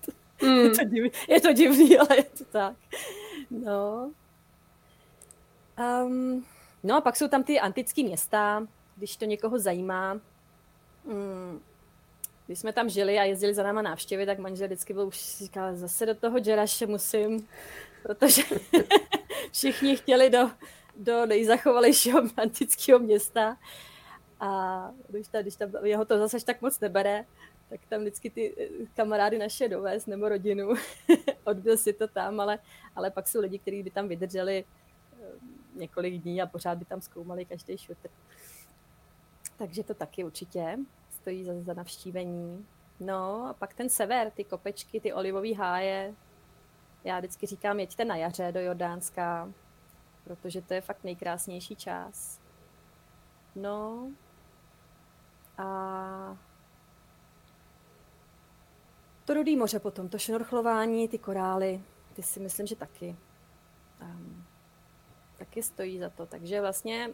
[0.42, 0.48] Mm.
[0.48, 2.76] Je, to divný, je to divný, ale je to tak.
[3.50, 4.10] No.
[5.82, 6.44] Um,
[6.82, 8.66] no a pak jsou tam ty antické města,
[8.96, 10.20] když to někoho zajímá.
[11.04, 11.60] Um,
[12.46, 15.76] když jsme tam žili a jezdili za náma návštěvy, tak manžel vždycky byl už říkal,
[15.76, 17.48] zase do toho Džeraše musím,
[18.02, 18.42] protože
[19.52, 20.50] všichni chtěli do,
[20.96, 23.56] do nejzachovalejšího antického města.
[24.40, 27.24] A když, ta, když tam, jeho to zase tak moc nebere,
[27.68, 30.74] tak tam vždycky ty eh, kamarády naše dovést nebo rodinu.
[31.44, 32.58] Odbil si to tam, ale,
[32.96, 34.64] ale pak jsou lidi, kteří by tam vydrželi
[35.22, 35.24] eh,
[35.74, 38.08] několik dní a pořád by tam zkoumali každý šutr.
[39.56, 42.66] Takže to taky určitě stojí za, za navštívení.
[43.00, 46.14] No a pak ten sever, ty kopečky, ty olivové háje.
[47.04, 49.52] Já vždycky říkám, jeďte na jaře do Jordánska,
[50.24, 52.40] protože to je fakt nejkrásnější čas.
[53.54, 54.08] No
[55.58, 56.38] a
[59.24, 61.82] to rudý moře potom, to šnorchlování, ty korály,
[62.14, 63.16] ty si myslím, že taky.
[64.02, 64.41] Um,
[65.44, 66.26] taky stojí za to.
[66.26, 67.10] Takže vlastně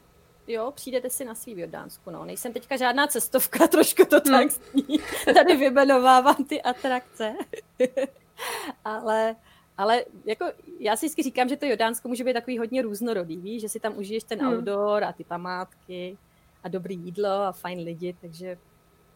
[0.47, 2.25] jo, přijdete si na svý v Jordánsku, no.
[2.25, 4.51] Nejsem teďka žádná cestovka, trošku to tak hmm.
[4.51, 4.99] zní.
[5.35, 7.35] Tady vymenovávám ty atrakce.
[8.85, 9.37] ale,
[9.77, 10.45] ale jako
[10.79, 13.81] já si vždycky říkám, že to Jordánsko může být takový hodně různorodý, víš, že si
[13.81, 14.53] tam užiješ ten hmm.
[14.53, 16.19] outdoor a ty památky
[16.65, 18.59] a dobrý jídlo a fajn lidi, takže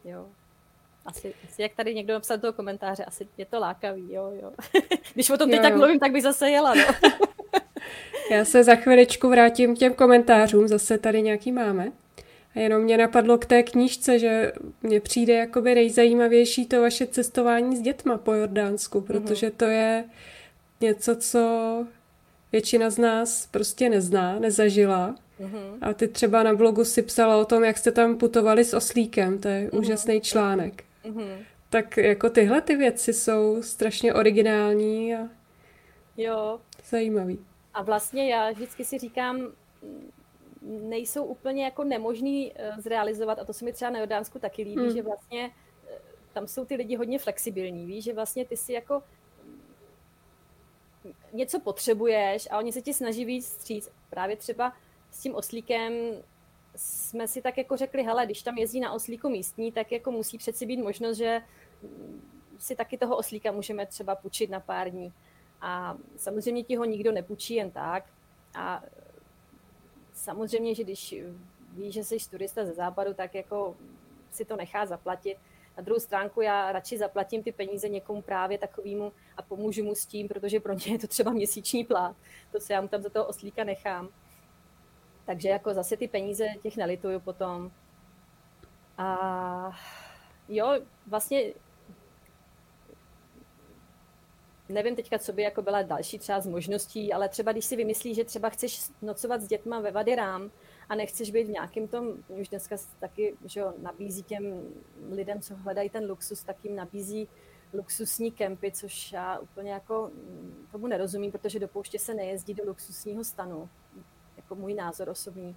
[0.04, 0.26] jo.
[1.04, 4.52] Asi, asi jak tady někdo napsal toho komentáře, asi je to lákavý, jo, jo.
[5.14, 5.78] Když o tom teď jo, tak jo.
[5.78, 6.84] mluvím, tak bych zase jela, no.
[8.32, 11.92] Já se za chviličku vrátím k těm komentářům, zase tady nějaký máme.
[12.54, 17.76] A jenom mě napadlo k té knížce, že mně přijde jakoby nejzajímavější to vaše cestování
[17.76, 19.06] s dětma po Jordánsku, mhm.
[19.06, 20.04] protože to je
[20.80, 21.40] něco, co
[22.52, 25.14] většina z nás prostě nezná, nezažila.
[25.40, 25.78] Uh-huh.
[25.80, 29.38] A ty třeba na blogu si psala o tom, jak jste tam putovali s oslíkem,
[29.38, 29.78] to je uh-huh.
[29.78, 30.84] úžasný článek.
[31.70, 35.28] Tak jako tyhle ty věci jsou strašně originální a
[36.16, 36.60] jo.
[36.90, 37.38] zajímavý.
[37.74, 39.52] A vlastně já vždycky si říkám,
[40.62, 44.82] nejsou úplně jako nemožný eh, zrealizovat, a to se mi třeba na Jordánsku taky líbí,
[44.82, 44.92] hmm.
[44.92, 45.50] že vlastně
[45.90, 45.98] eh,
[46.32, 49.02] tam jsou ty lidi hodně flexibilní, víš, že vlastně ty si jako
[51.32, 53.88] něco potřebuješ a oni se ti snaží víc stříc.
[54.10, 54.72] Právě třeba
[55.10, 55.92] s tím oslíkem
[56.76, 60.38] jsme si tak jako řekli, hele, když tam jezdí na oslíku místní, tak jako musí
[60.38, 61.42] přeci být možnost, že
[62.58, 65.12] si taky toho oslíka můžeme třeba půjčit na pár dní.
[65.62, 68.04] A samozřejmě ti ho nikdo nepůjčí jen tak.
[68.54, 68.82] A
[70.12, 71.14] samozřejmě, že když
[71.72, 73.76] víš, že jsi turista ze západu, tak jako
[74.30, 75.38] si to nechá zaplatit.
[75.76, 80.06] Na druhou stránku já radši zaplatím ty peníze někomu právě takovému a pomůžu mu s
[80.06, 82.16] tím, protože pro ně je to třeba měsíční plát,
[82.52, 84.08] to, co já mu tam za toho oslíka nechám.
[85.26, 87.70] Takže jako zase ty peníze těch nelituju potom.
[88.98, 89.78] A
[90.48, 90.72] jo,
[91.06, 91.52] vlastně
[94.72, 98.16] nevím teďka, co by jako byla další třeba z možností, ale třeba když si vymyslíš,
[98.16, 100.50] že třeba chceš nocovat s dětma ve Vadyrám
[100.88, 104.62] a nechceš být v nějakém tom, už dneska taky že jo, nabízí těm
[105.10, 107.28] lidem, co hledají ten luxus, tak jim nabízí
[107.74, 112.64] luxusní kempy, což já úplně jako mm, tomu nerozumím, protože do pouště se nejezdí do
[112.66, 113.68] luxusního stanu,
[114.36, 115.56] jako můj názor osobní.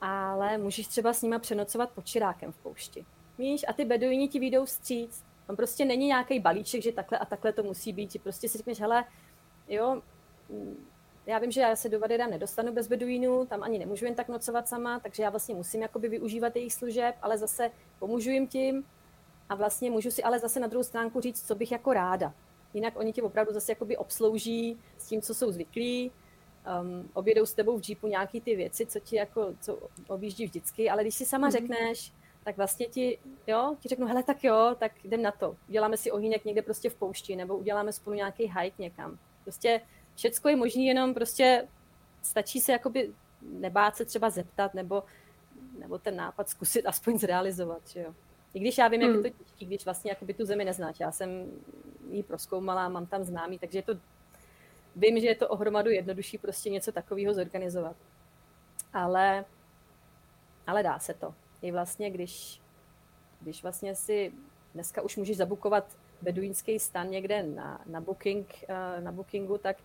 [0.00, 3.06] Ale můžeš třeba s nima přenocovat pod čirákem v poušti.
[3.38, 7.24] Víš, a ty beduini ti vyjdou vstříc, tam prostě není nějaký balíček, že takhle a
[7.24, 9.04] takhle to musí být, prostě si řekneš, hele,
[9.68, 10.02] jo,
[10.48, 10.86] mm,
[11.26, 14.28] já vím, že já se do Vadera nedostanu bez beduínů, tam ani nemůžu jen tak
[14.28, 18.84] nocovat sama, takže já vlastně musím jakoby využívat jejich služeb, ale zase pomůžu jim tím
[19.48, 22.34] a vlastně můžu si ale zase na druhou stránku říct, co bych jako ráda.
[22.74, 26.12] Jinak oni tě opravdu zase jakoby obslouží s tím, co jsou zvyklí,
[26.80, 29.78] um, objedou s tebou v jeepu nějaký ty věci, co ti jako, co
[30.08, 31.52] objíždí vždycky, ale když si sama mm-hmm.
[31.52, 32.12] řekneš,
[32.46, 35.56] tak vlastně ti, jo, ti řeknu, hele, tak jo, tak jdem na to.
[35.68, 39.18] Uděláme si ohýnek někde prostě v poušti, nebo uděláme spolu nějaký hike někam.
[39.42, 39.80] Prostě
[40.14, 41.68] všecko je možné, jenom prostě
[42.22, 45.02] stačí se jakoby nebát se třeba zeptat, nebo,
[45.78, 48.14] nebo ten nápad zkusit aspoň zrealizovat, že jo.
[48.54, 49.10] I když já vím, hmm.
[49.10, 49.44] jak je to hmm.
[49.44, 51.00] těžké, když vlastně jakoby tu zemi neznáš.
[51.00, 51.30] Já jsem
[52.10, 53.94] ji proskoumala, mám tam známý, takže je to
[54.96, 57.96] vím, že je to ohromadu jednodušší prostě něco takového zorganizovat.
[58.92, 59.44] Ale,
[60.66, 61.34] ale dá se to.
[61.62, 62.60] I vlastně, když,
[63.40, 64.32] když vlastně si
[64.74, 69.76] dneska už můžeš zabukovat beduínský stan někde na, na, booking, eh, na bookingu, tak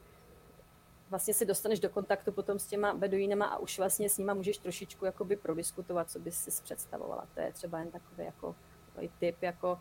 [1.09, 4.57] vlastně si dostaneš do kontaktu potom s těma beduínama a už vlastně s nima můžeš
[4.57, 7.27] trošičku jakoby prodiskutovat, co bys si představovala.
[7.33, 8.55] To je třeba jen takový jako
[8.85, 9.79] takový tip, jako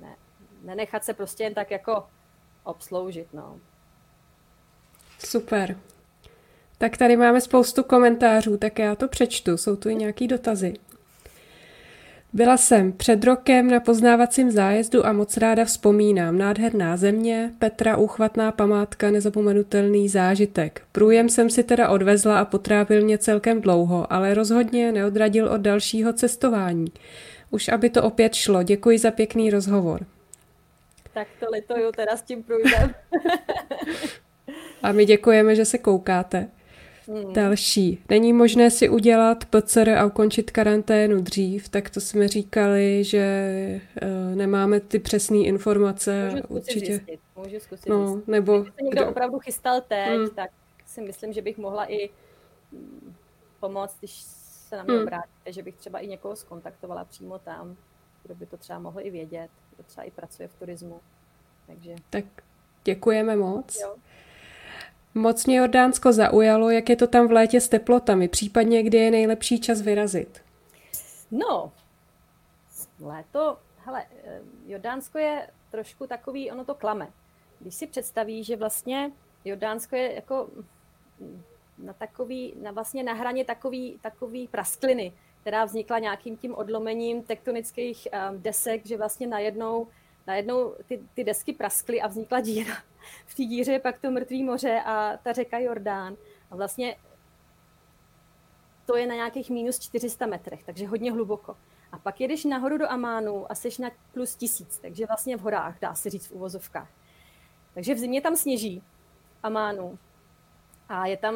[0.00, 0.16] ne,
[0.62, 2.06] nenechat se prostě jen tak jako
[2.64, 3.60] obsloužit, no.
[5.18, 5.78] Super.
[6.78, 9.56] Tak tady máme spoustu komentářů, tak já to přečtu.
[9.56, 10.74] Jsou tu i nějaký dotazy.
[12.32, 16.38] Byla jsem před rokem na poznávacím zájezdu a moc ráda vzpomínám.
[16.38, 20.82] Nádherná země, Petra úchvatná památka, nezapomenutelný zážitek.
[20.92, 26.12] Průjem jsem si teda odvezla a potrávil mě celkem dlouho, ale rozhodně neodradil od dalšího
[26.12, 26.92] cestování.
[27.50, 28.62] Už aby to opět šlo.
[28.62, 30.06] Děkuji za pěkný rozhovor.
[31.14, 32.94] Tak to lituju teda s tím průjdem.
[34.82, 36.48] a my děkujeme, že se koukáte.
[37.08, 37.32] Hmm.
[37.32, 38.04] Další.
[38.08, 44.36] Není možné si udělat PCR a ukončit karanténu dřív, tak to jsme říkali, že uh,
[44.36, 46.30] nemáme ty přesné informace.
[46.30, 46.86] Můžu určitě.
[46.86, 47.20] Zjistit.
[47.36, 48.28] Můžu zkusit no, zjistit.
[48.28, 49.10] Nebo Kdyby se někdo kdo...
[49.10, 50.30] opravdu chystal teď, hmm.
[50.30, 50.50] tak
[50.86, 52.10] si myslím, že bych mohla i
[52.72, 53.14] mm,
[53.60, 54.12] pomoct, když
[54.68, 55.02] se na mě hmm.
[55.02, 57.76] obrátíte, že bych třeba i někoho skontaktovala přímo tam,
[58.22, 61.00] kdo by to třeba mohl i vědět, kdo třeba i pracuje v turismu.
[61.66, 61.94] Takže...
[62.10, 62.24] Tak
[62.84, 63.80] děkujeme moc.
[63.80, 63.96] Jo.
[65.16, 69.10] Moc mě Jordánsko zaujalo, jak je to tam v létě s teplotami, případně kdy je
[69.10, 70.42] nejlepší čas vyrazit.
[71.30, 71.72] No,
[73.00, 77.08] léto, hele, eh, Jordánsko je trošku takový, ono to klame.
[77.60, 79.12] Když si představí, že vlastně
[79.44, 80.48] Jordánsko je jako
[81.78, 88.08] na takový, na vlastně na hraně takový, takový praskliny, která vznikla nějakým tím odlomením tektonických
[88.12, 89.88] um, desek, že vlastně najednou,
[90.26, 92.74] najednou ty, ty desky praskly a vznikla díra.
[93.26, 96.16] V té díře je pak to mrtvý moře a ta řeka Jordán.
[96.50, 96.96] A vlastně
[98.86, 101.56] to je na nějakých minus 400 metrech, takže hodně hluboko.
[101.92, 105.80] A pak jedeš nahoru do Amánu a seš na plus tisíc, takže vlastně v horách,
[105.80, 106.90] dá se říct v uvozovkách.
[107.74, 108.82] Takže v zimě tam sněží
[109.42, 109.98] Amánu
[110.88, 111.34] a je tam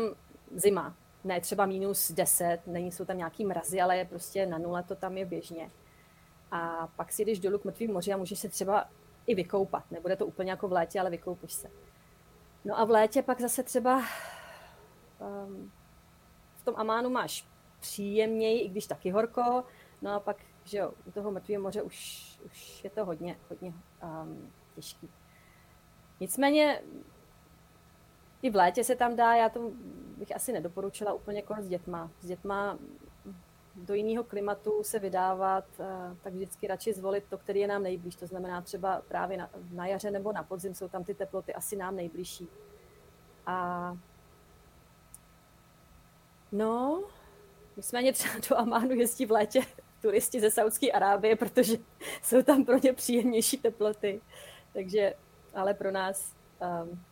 [0.54, 0.94] zima.
[1.24, 4.94] Ne třeba minus 10, není jsou tam nějaký mrazy, ale je prostě na nule, to
[4.94, 5.70] tam je běžně.
[6.50, 8.88] A pak si jdeš dolů k mrtvým moři a můžeš se třeba
[9.26, 9.90] i vykoupat.
[9.90, 11.70] Nebude to úplně jako v létě, ale vykoupíš se.
[12.64, 14.02] No a v létě pak zase třeba
[15.18, 15.72] um,
[16.56, 17.48] v tom Amánu máš
[17.80, 19.64] příjemněji, i když taky horko,
[20.02, 23.72] no a pak, že jo, u toho mrtvého moře už, už je to hodně, hodně
[24.02, 25.10] um, těžký.
[26.20, 26.82] Nicméně
[28.42, 29.70] i v létě se tam dá, já to
[30.16, 32.10] bych asi nedoporučila úplně jako s dětma.
[32.20, 32.78] S dětma
[33.74, 38.16] do jiného klimatu se vydávat, eh, tak vždycky radši zvolit to, který je nám nejblíž.
[38.16, 41.76] To znamená třeba právě na, na jaře nebo na podzim jsou tam ty teploty asi
[41.76, 42.48] nám nejbližší.
[43.46, 43.96] A
[46.52, 47.04] no,
[47.76, 49.60] nicméně třeba do Amánu jezdí v létě
[50.02, 51.76] turisti ze Saudské Arábie, protože
[52.22, 54.20] jsou tam pro ně příjemnější teploty.
[54.72, 55.14] Takže,
[55.54, 56.34] ale pro nás
[56.82, 57.04] um,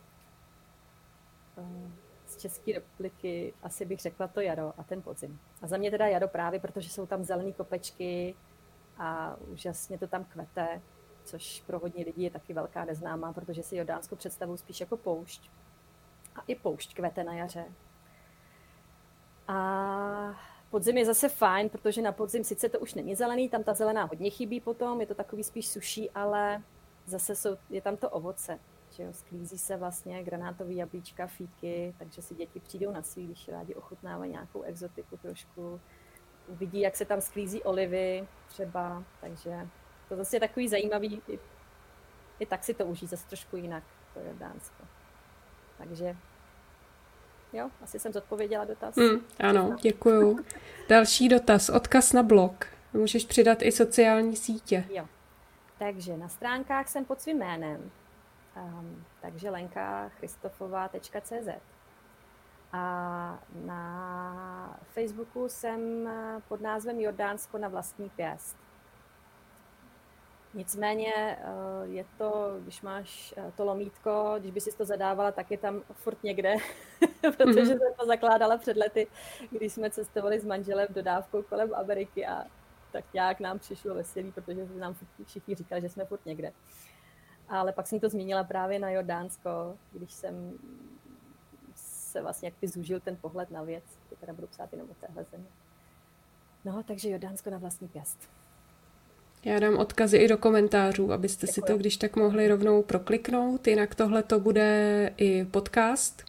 [1.57, 1.95] um,
[2.39, 5.39] České republiky asi bych řekla to jaro a ten podzim.
[5.61, 8.35] A za mě teda jaro právě, protože jsou tam zelené kopečky
[8.97, 10.81] a úžasně to tam kvete,
[11.23, 15.49] což pro hodně lidí je taky velká neznámá, protože si Jordánsko představují spíš jako poušť.
[16.35, 17.65] A i poušť kvete na jaře.
[19.47, 23.73] A podzim je zase fajn, protože na podzim sice to už není zelený, tam ta
[23.73, 26.63] zelená hodně chybí potom, je to takový spíš suší, ale
[27.05, 28.59] zase jsou, je tam to ovoce
[28.99, 33.47] že jo, sklízí se vlastně granátový jablíčka, fíky, takže si děti přijdou na svý, když
[33.47, 35.81] rádi ochutnávají nějakou exotiku trošku.
[36.49, 39.67] Vidí, jak se tam sklízí olivy třeba, takže
[40.09, 41.39] to zase je takový zajímavý, i,
[42.39, 43.83] i tak si to uží zase trošku jinak,
[44.13, 44.83] to je Dánsko.
[45.77, 46.15] Takže
[47.53, 48.95] jo, asi jsem zodpověděla dotaz.
[48.95, 50.39] Mm, ano, děkuju.
[50.89, 52.65] Další dotaz, odkaz na blog.
[52.93, 54.85] Můžeš přidat i sociální sítě.
[54.89, 55.07] Jo.
[55.77, 57.91] Takže na stránkách jsem pod svým jménem,
[58.55, 61.49] Um, takže lenkachristofová.cz
[62.73, 68.57] A na Facebooku jsem eh, pod názvem Jordánsko na vlastní pěst.
[70.53, 71.37] Nicméně eh,
[71.83, 75.81] je to, když máš eh, to lomítko, když by si to zadávala, tak je tam
[75.93, 76.55] furt někde,
[77.21, 77.67] protože mhm.
[77.67, 79.07] jsem to zakládala před lety,
[79.51, 82.43] když jsme cestovali s manželem dodávkou kolem Ameriky a
[82.91, 84.95] tak nějak nám přišlo veselý, protože nám
[85.25, 86.53] všichni říkali, že jsme furt někde.
[87.49, 90.53] Ale pak jsem to zmínila právě na Jordánsko, když jsem
[91.75, 95.25] se vlastně jak zúžil ten pohled na věc, to teda budu psát jenom o téhle
[95.31, 95.47] zemi.
[96.65, 98.29] No, takže Jordánsko na vlastní pěst.
[99.45, 101.53] Já dám odkazy i do komentářů, abyste Děkuji.
[101.53, 106.23] si to když tak mohli rovnou prokliknout, jinak tohle to bude i podcast.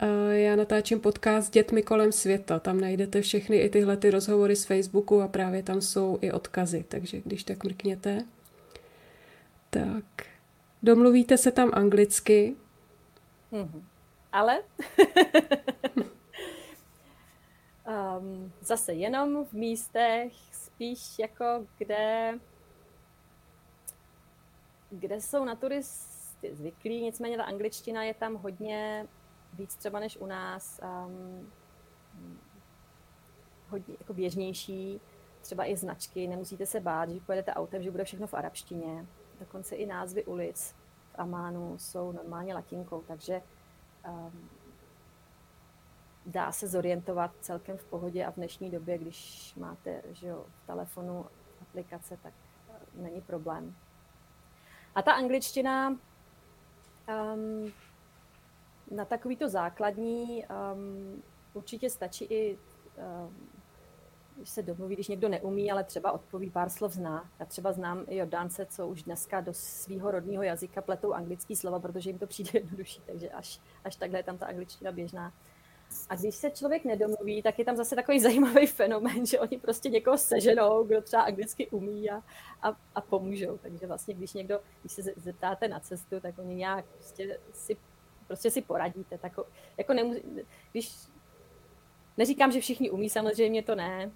[0.00, 4.56] Eh, já natáčím podcast s dětmi kolem světa, tam najdete všechny i tyhle ty rozhovory
[4.56, 8.24] z Facebooku a právě tam jsou i odkazy, takže když tak mrkněte.
[9.70, 10.26] Tak,
[10.82, 12.56] domluvíte se tam anglicky?
[13.52, 13.84] Mm-hmm.
[14.32, 14.62] Ale
[18.18, 22.38] um, zase jenom v místech, spíš jako kde,
[24.90, 29.06] kde jsou na turisty zvyklí, nicméně ta angličtina je tam hodně
[29.54, 31.52] víc třeba než u nás, um,
[33.68, 35.00] hodně jako běžnější,
[35.40, 39.06] třeba i značky, nemusíte se bát, že pojedete autem, že bude všechno v arabštině,
[39.40, 40.74] dokonce i názvy ulic
[41.12, 43.42] v Amánu jsou normálně latinkou, takže
[44.08, 44.50] um,
[46.26, 50.66] dá se zorientovat celkem v pohodě a v dnešní době, když máte že jo, v
[50.66, 51.26] telefonu
[51.62, 52.34] aplikace, tak
[52.68, 53.74] uh, není problém.
[54.94, 57.72] A ta angličtina um,
[58.90, 61.22] na takovýto základní um,
[61.54, 62.58] určitě stačí i
[62.96, 63.59] um,
[64.44, 67.30] se domluví, když někdo neumí, ale třeba odpoví pár slov zná.
[67.40, 71.80] Já třeba znám i Jordánce, co už dneska do svého rodného jazyka pletou anglický slova,
[71.80, 75.32] protože jim to přijde jednodušší, takže až, až takhle je tam ta angličtina běžná.
[76.08, 79.88] A když se člověk nedomluví, tak je tam zase takový zajímavý fenomén, že oni prostě
[79.88, 82.22] někoho seženou, kdo třeba anglicky umí a,
[82.62, 83.58] a, a pomůžou.
[83.58, 87.76] Takže vlastně, když někdo, když se zeptáte na cestu, tak oni nějak prostě si,
[88.26, 89.18] prostě si poradíte.
[89.18, 89.38] Tak,
[89.76, 90.22] jako nemusí,
[90.72, 90.92] když,
[92.16, 94.10] neříkám, že všichni umí, samozřejmě to ne,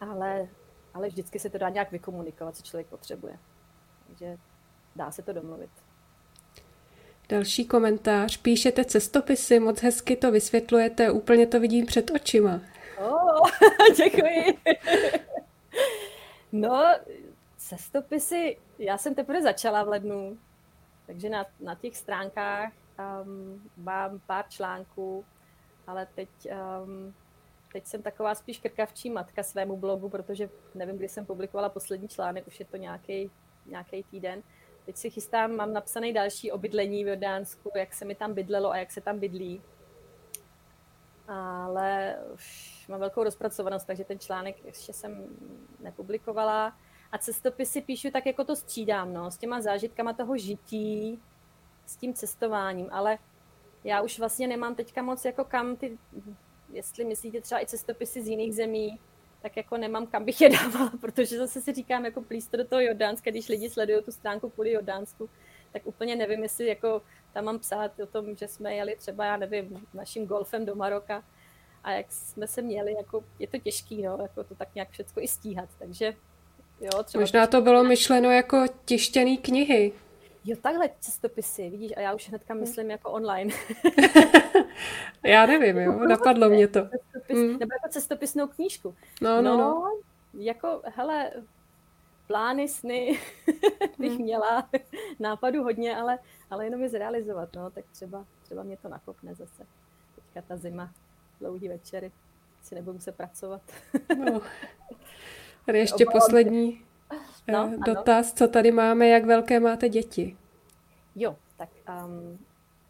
[0.00, 0.48] ale,
[0.94, 3.38] ale vždycky se to dá nějak vykomunikovat, co člověk potřebuje.
[4.06, 4.38] Takže
[4.96, 5.70] dá se to domluvit.
[7.28, 8.36] Další komentář.
[8.36, 12.60] Píšete cestopisy, moc hezky to vysvětlujete, úplně to vidím před očima.
[12.98, 13.50] Oh,
[13.96, 14.58] děkuji.
[16.52, 16.84] no,
[17.56, 20.38] cestopisy, já jsem teprve začala v lednu,
[21.06, 22.72] takže na, na těch stránkách
[23.22, 25.24] um, mám pár článků,
[25.86, 26.28] ale teď
[26.84, 27.14] um,
[27.72, 32.46] teď jsem taková spíš krkavčí matka svému blogu, protože nevím, kdy jsem publikovala poslední článek,
[32.46, 33.30] už je to nějaký
[33.66, 34.42] nějaký týden.
[34.86, 38.76] Teď si chystám, mám napsaný další obydlení v Jordánsku, jak se mi tam bydlelo a
[38.76, 39.62] jak se tam bydlí.
[41.28, 45.24] Ale už mám velkou rozpracovanost, takže ten článek ještě jsem
[45.80, 46.76] nepublikovala.
[47.12, 51.22] A cestopisy píšu tak, jako to střídám, no, s těma zážitkama toho žití,
[51.86, 53.18] s tím cestováním, ale
[53.84, 55.98] já už vlastně nemám teďka moc jako kam ty
[56.72, 59.00] jestli myslíte třeba i cestopisy z jiných zemí,
[59.42, 62.80] tak jako nemám kam bych je dávala, protože zase si říkám, jako plíste do toho
[62.80, 65.30] Jordánska, když lidi sledují tu stránku kvůli Jordánsku,
[65.72, 67.02] tak úplně nevím, jestli jako
[67.32, 71.24] tam mám psát o tom, že jsme jeli třeba, já nevím, naším golfem do Maroka
[71.84, 75.22] a jak jsme se měli, jako je to těžký, no, jako to tak nějak všechno
[75.22, 76.14] i stíhat, takže
[76.80, 77.20] jo, třeba...
[77.20, 79.92] Možná to bylo myšleno jako tištěný knihy.
[80.44, 82.60] Jo, takhle cestopisy, vidíš, a já už hnedka hm.
[82.60, 83.54] myslím jako online.
[85.24, 86.80] já nevím, jo, napadlo mě to.
[86.88, 87.58] Cestopis, mm.
[87.58, 88.94] Nebo jako cestopisnou knížku.
[89.20, 89.58] No, no, no.
[89.58, 90.00] no
[90.34, 91.30] jako, hele,
[92.26, 93.20] plány, sny
[93.98, 94.18] bych mm.
[94.18, 94.68] měla,
[95.18, 96.18] nápadu hodně, ale,
[96.50, 99.66] ale jenom je zrealizovat, no, tak třeba, třeba mě to nakopne zase.
[100.14, 100.92] Teďka ta zima,
[101.40, 102.12] dlouhý večery,
[102.62, 103.62] si nebudu se pracovat.
[104.18, 104.40] no.
[105.66, 106.84] Tady ještě poslední
[107.48, 108.36] no, eh, dotaz, ano.
[108.36, 110.36] co tady máme, jak velké máte děti?
[111.16, 111.68] Jo, tak
[112.04, 112.38] um,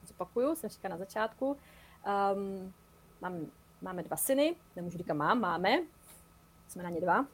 [0.06, 1.56] zopakuju, jsem říkala na začátku.
[2.36, 2.72] Um,
[3.20, 3.46] mám,
[3.82, 5.70] máme dva syny, nemůžu říkat mám, máme,
[6.68, 7.26] jsme na ně dva.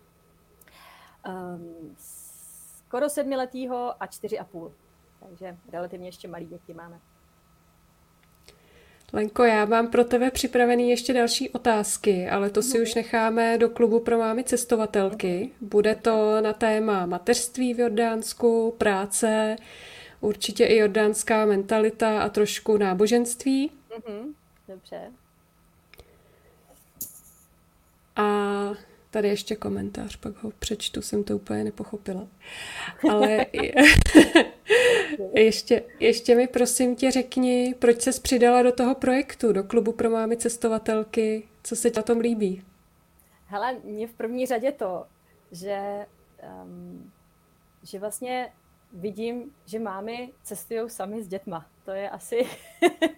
[1.29, 1.97] Um,
[2.87, 4.73] skoro sedmiletýho a čtyři a půl.
[5.21, 7.01] Takže relativně ještě malý děti máme.
[9.13, 13.71] Lenko, já mám pro tebe připravený ještě další otázky, ale to si už necháme do
[13.71, 15.51] klubu pro mámy cestovatelky.
[15.61, 19.57] Bude to na téma mateřství v Jordánsku, práce,
[20.21, 23.71] určitě i jordánská mentalita a trošku náboženství.
[23.91, 24.35] Mhm,
[24.69, 25.01] dobře.
[28.17, 28.27] A
[29.17, 32.27] tady ještě komentář, pak ho přečtu, jsem to úplně nepochopila.
[33.11, 33.47] Ale
[35.35, 40.11] ještě, ještě mi prosím tě řekni, proč ses přidala do toho projektu, do klubu pro
[40.11, 42.65] mámy cestovatelky, co se ti na tom líbí?
[43.47, 45.07] Hele, mě v první řadě to,
[45.53, 46.07] že,
[46.63, 47.13] um,
[47.83, 48.53] že vlastně
[48.93, 51.67] vidím, že mámy cestují sami s dětma.
[51.85, 52.47] To je asi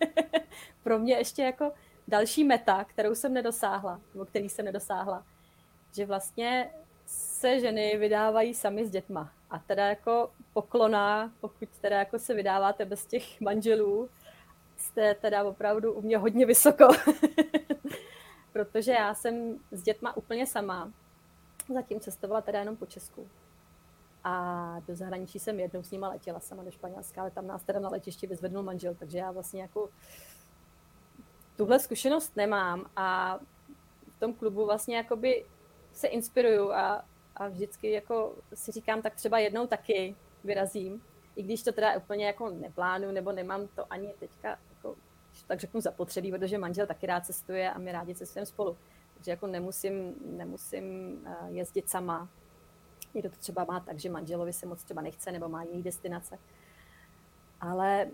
[0.82, 1.72] pro mě ještě jako
[2.08, 5.24] další meta, kterou jsem nedosáhla, nebo který jsem nedosáhla.
[5.92, 6.70] Že vlastně
[7.06, 9.32] se ženy vydávají sami s dětma.
[9.50, 14.08] A teda jako poklona, pokud teda jako se vydáváte bez těch manželů,
[14.76, 16.88] jste teda opravdu u mě hodně vysoko.
[18.52, 20.92] Protože já jsem s dětma úplně sama.
[21.74, 23.28] Zatím cestovala teda jenom po Česku.
[24.24, 27.80] A do zahraničí jsem jednou s nima letěla sama do Španělska, ale tam nás teda
[27.80, 29.88] na letišti vyzvednul manžel, takže já vlastně jako
[31.56, 33.38] tuhle zkušenost nemám a
[34.16, 35.44] v tom klubu vlastně jakoby
[35.98, 37.04] se inspiruju a,
[37.36, 41.02] a vždycky jako si říkám, tak třeba jednou taky vyrazím,
[41.36, 44.96] i když to teda úplně jako neplánu, nebo nemám to ani teďka, jako,
[45.46, 48.76] tak řeknu zapotřebí, protože manžel taky rád cestuje a my rádi cestujeme spolu.
[49.14, 52.28] Takže jako nemusím, nemusím eh, jezdit sama.
[53.14, 56.38] Někdo to třeba má tak, že manželovi se moc třeba nechce, nebo má jiný destinace.
[57.60, 58.10] Ale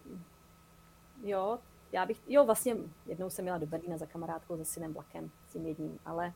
[1.22, 1.58] jo,
[1.92, 2.76] já bych, jo, vlastně
[3.06, 6.32] jednou jsem měla do Berlína za kamarádkou se synem vlakem, s tím jedním, ale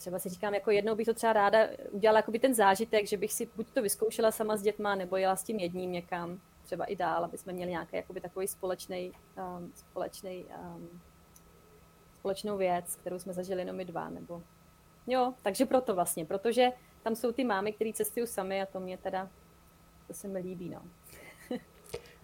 [0.00, 1.58] třeba si říkám, jako jednou bych to třeba ráda
[1.90, 5.36] udělala jakoby ten zážitek, že bych si buď to vyzkoušela sama s dětma, nebo jela
[5.36, 9.12] s tím jedním někam, třeba i dál, aby jsme měli nějaký jakoby takový společný,
[9.58, 11.00] um, společný, um,
[12.18, 14.42] společnou věc, kterou jsme zažili jenom my dva, nebo
[15.06, 16.68] jo, takže proto vlastně, protože
[17.02, 19.28] tam jsou ty mámy, které cestují sami a to mě teda,
[20.06, 20.82] to se mi líbí, no.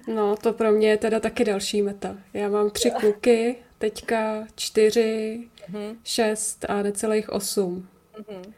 [0.07, 2.17] No, to pro mě je teda taky další meta.
[2.35, 5.97] Já mám tři kluky, teďka čtyři, mm-hmm.
[6.05, 7.89] šest a necelých osm.
[8.19, 8.53] Mm-hmm.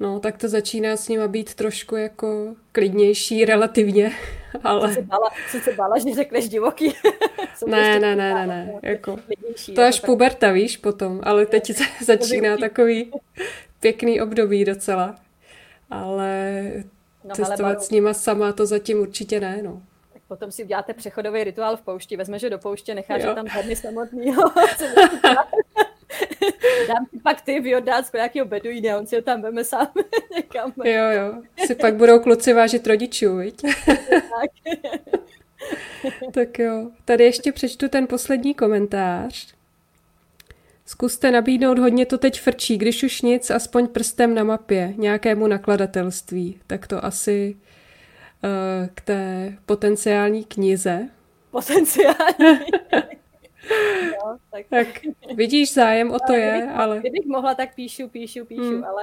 [0.00, 4.12] No, tak to začíná s nima být trošku jako klidnější relativně,
[4.64, 4.88] ale...
[4.88, 6.94] Jsi se bála, jsi se bála že řekneš divoký.
[7.66, 9.18] ne, ne, ne, ne, ne, jako...
[9.74, 11.72] To až puberta, víš, potom, ale teď
[12.04, 13.12] začíná takový
[13.80, 15.14] pěkný období docela.
[15.90, 16.62] Ale
[17.24, 19.82] no, testovat s nima sama to zatím určitě ne, no.
[20.28, 23.76] Potom si uděláte přechodový rituál v poušti, vezmeš ho do pouště, necháš ho tam hodně
[23.76, 24.42] samotného.
[26.88, 29.88] Dám si pak ty v Jordánsku nějakého beduína, on si ho tam veme sám
[30.36, 30.72] někam.
[30.84, 31.42] Jo, jo.
[31.66, 33.62] Si pak budou kluci vážit rodičů, viď?
[33.86, 34.50] tak.
[36.32, 36.90] tak jo.
[37.04, 39.54] Tady ještě přečtu ten poslední komentář.
[40.86, 46.60] Zkuste nabídnout, hodně to teď frčí, když už nic, aspoň prstem na mapě, nějakému nakladatelství.
[46.66, 47.56] Tak to asi
[48.94, 51.08] k té potenciální knize.
[51.50, 52.70] Potenciální.
[54.24, 54.66] no, tak.
[54.70, 54.86] tak
[55.34, 57.00] vidíš, zájem o to no, je, kdybych, ale...
[57.00, 58.84] Kdybych mohla, tak píšu, píšu, píšu, hmm.
[58.84, 59.02] ale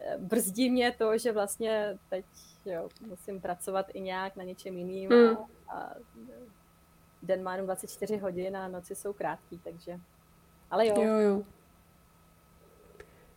[0.00, 2.24] eh, brzdí mě to, že vlastně teď
[2.66, 5.36] jo, musím pracovat i nějak na něčem jiným hmm.
[5.68, 5.94] a, a
[7.22, 10.00] den má jenom 24 hodin a noci jsou krátký, takže
[10.70, 10.94] ale jo.
[11.02, 11.42] Jo, jo.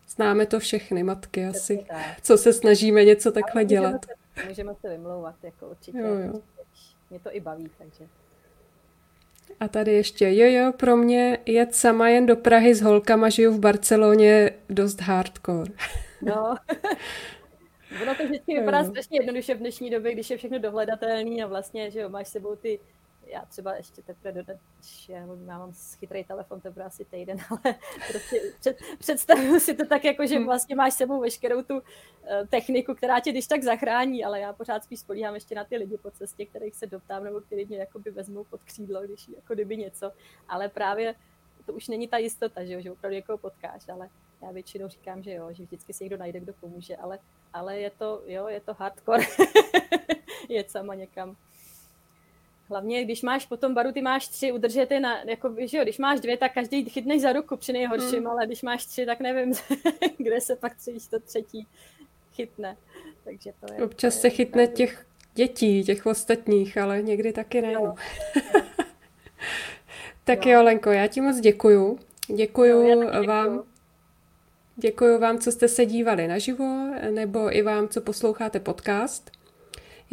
[0.07, 1.85] Známe to všechny matky asi,
[2.21, 4.05] co se snažíme něco takhle dělat.
[4.47, 5.97] Můžeme se vymlouvat, jako určitě.
[5.97, 6.33] Jo, jo.
[7.09, 8.07] Mě to i baví, takže.
[9.59, 13.51] A tady ještě, jo, jo, pro mě jet sama jen do Prahy s holkama, žiju
[13.51, 15.71] v Barceloně, dost hardcore.
[16.25, 16.55] No,
[18.01, 21.91] ono to vždycky vypadá strašně jednoduše v dnešní době, když je všechno dohledatelný a vlastně,
[21.91, 22.79] že jo, máš sebou ty
[23.33, 24.53] já třeba ještě teprve do
[25.09, 27.75] já mám chytrý telefon teprve asi týden, ale
[28.11, 30.45] prostě před, představuju si to tak, jako že hmm.
[30.45, 31.81] vlastně máš sebou veškerou tu uh,
[32.49, 35.97] techniku, která tě když tak zachrání, ale já pořád spíš spolíhám ještě na ty lidi
[35.97, 39.77] po cestě, kterých se doptám, nebo kteří mě jakoby vezmou pod křídlo, když jako kdyby
[39.77, 40.11] něco,
[40.47, 41.15] ale právě
[41.65, 44.09] to už není ta jistota, že, jo, že opravdu někoho potkáš, ale
[44.41, 47.19] já většinou říkám, že jo, že vždycky si někdo najde, kdo pomůže, ale,
[47.53, 49.25] ale je to, jo, je to hardcore
[50.49, 51.35] jet sama někam
[52.69, 55.97] Hlavně, když máš po tom baru, ty máš tři, udržete na, jako, že jo, když
[55.97, 58.27] máš dvě, tak každý chytneš za ruku při nejhorším, hmm.
[58.27, 59.53] ale když máš tři, tak nevím,
[60.17, 61.67] kde se pak tři, to třetí
[62.33, 62.77] chytne.
[63.23, 64.75] Takže to je, Občas to je se chytne pravdu.
[64.75, 67.73] těch dětí, těch ostatních, ale někdy taky ne.
[67.73, 67.95] No.
[70.23, 70.51] tak jo.
[70.51, 71.99] jo, Lenko, já ti moc děkuju.
[72.35, 73.63] Děkuju no, vám.
[74.75, 79.31] Děkuju vám, co jste se dívali naživo, nebo i vám, co posloucháte podcast.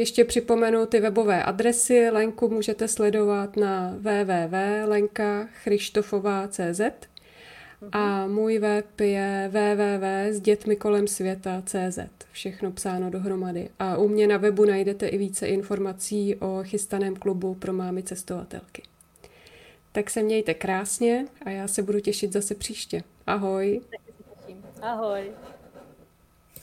[0.00, 2.10] Ještě připomenu ty webové adresy.
[2.10, 6.80] Lenku můžete sledovat na www.lenkachrištofová.cz
[7.92, 11.98] a můj web je www.sdětmikolem.světa.cz.
[12.32, 13.68] Všechno psáno dohromady.
[13.78, 18.82] A u mě na webu najdete i více informací o chystaném klubu pro mámy cestovatelky.
[19.92, 23.02] Tak se mějte krásně a já se budu těšit zase příště.
[23.26, 23.80] Ahoj.
[24.82, 25.32] Ahoj.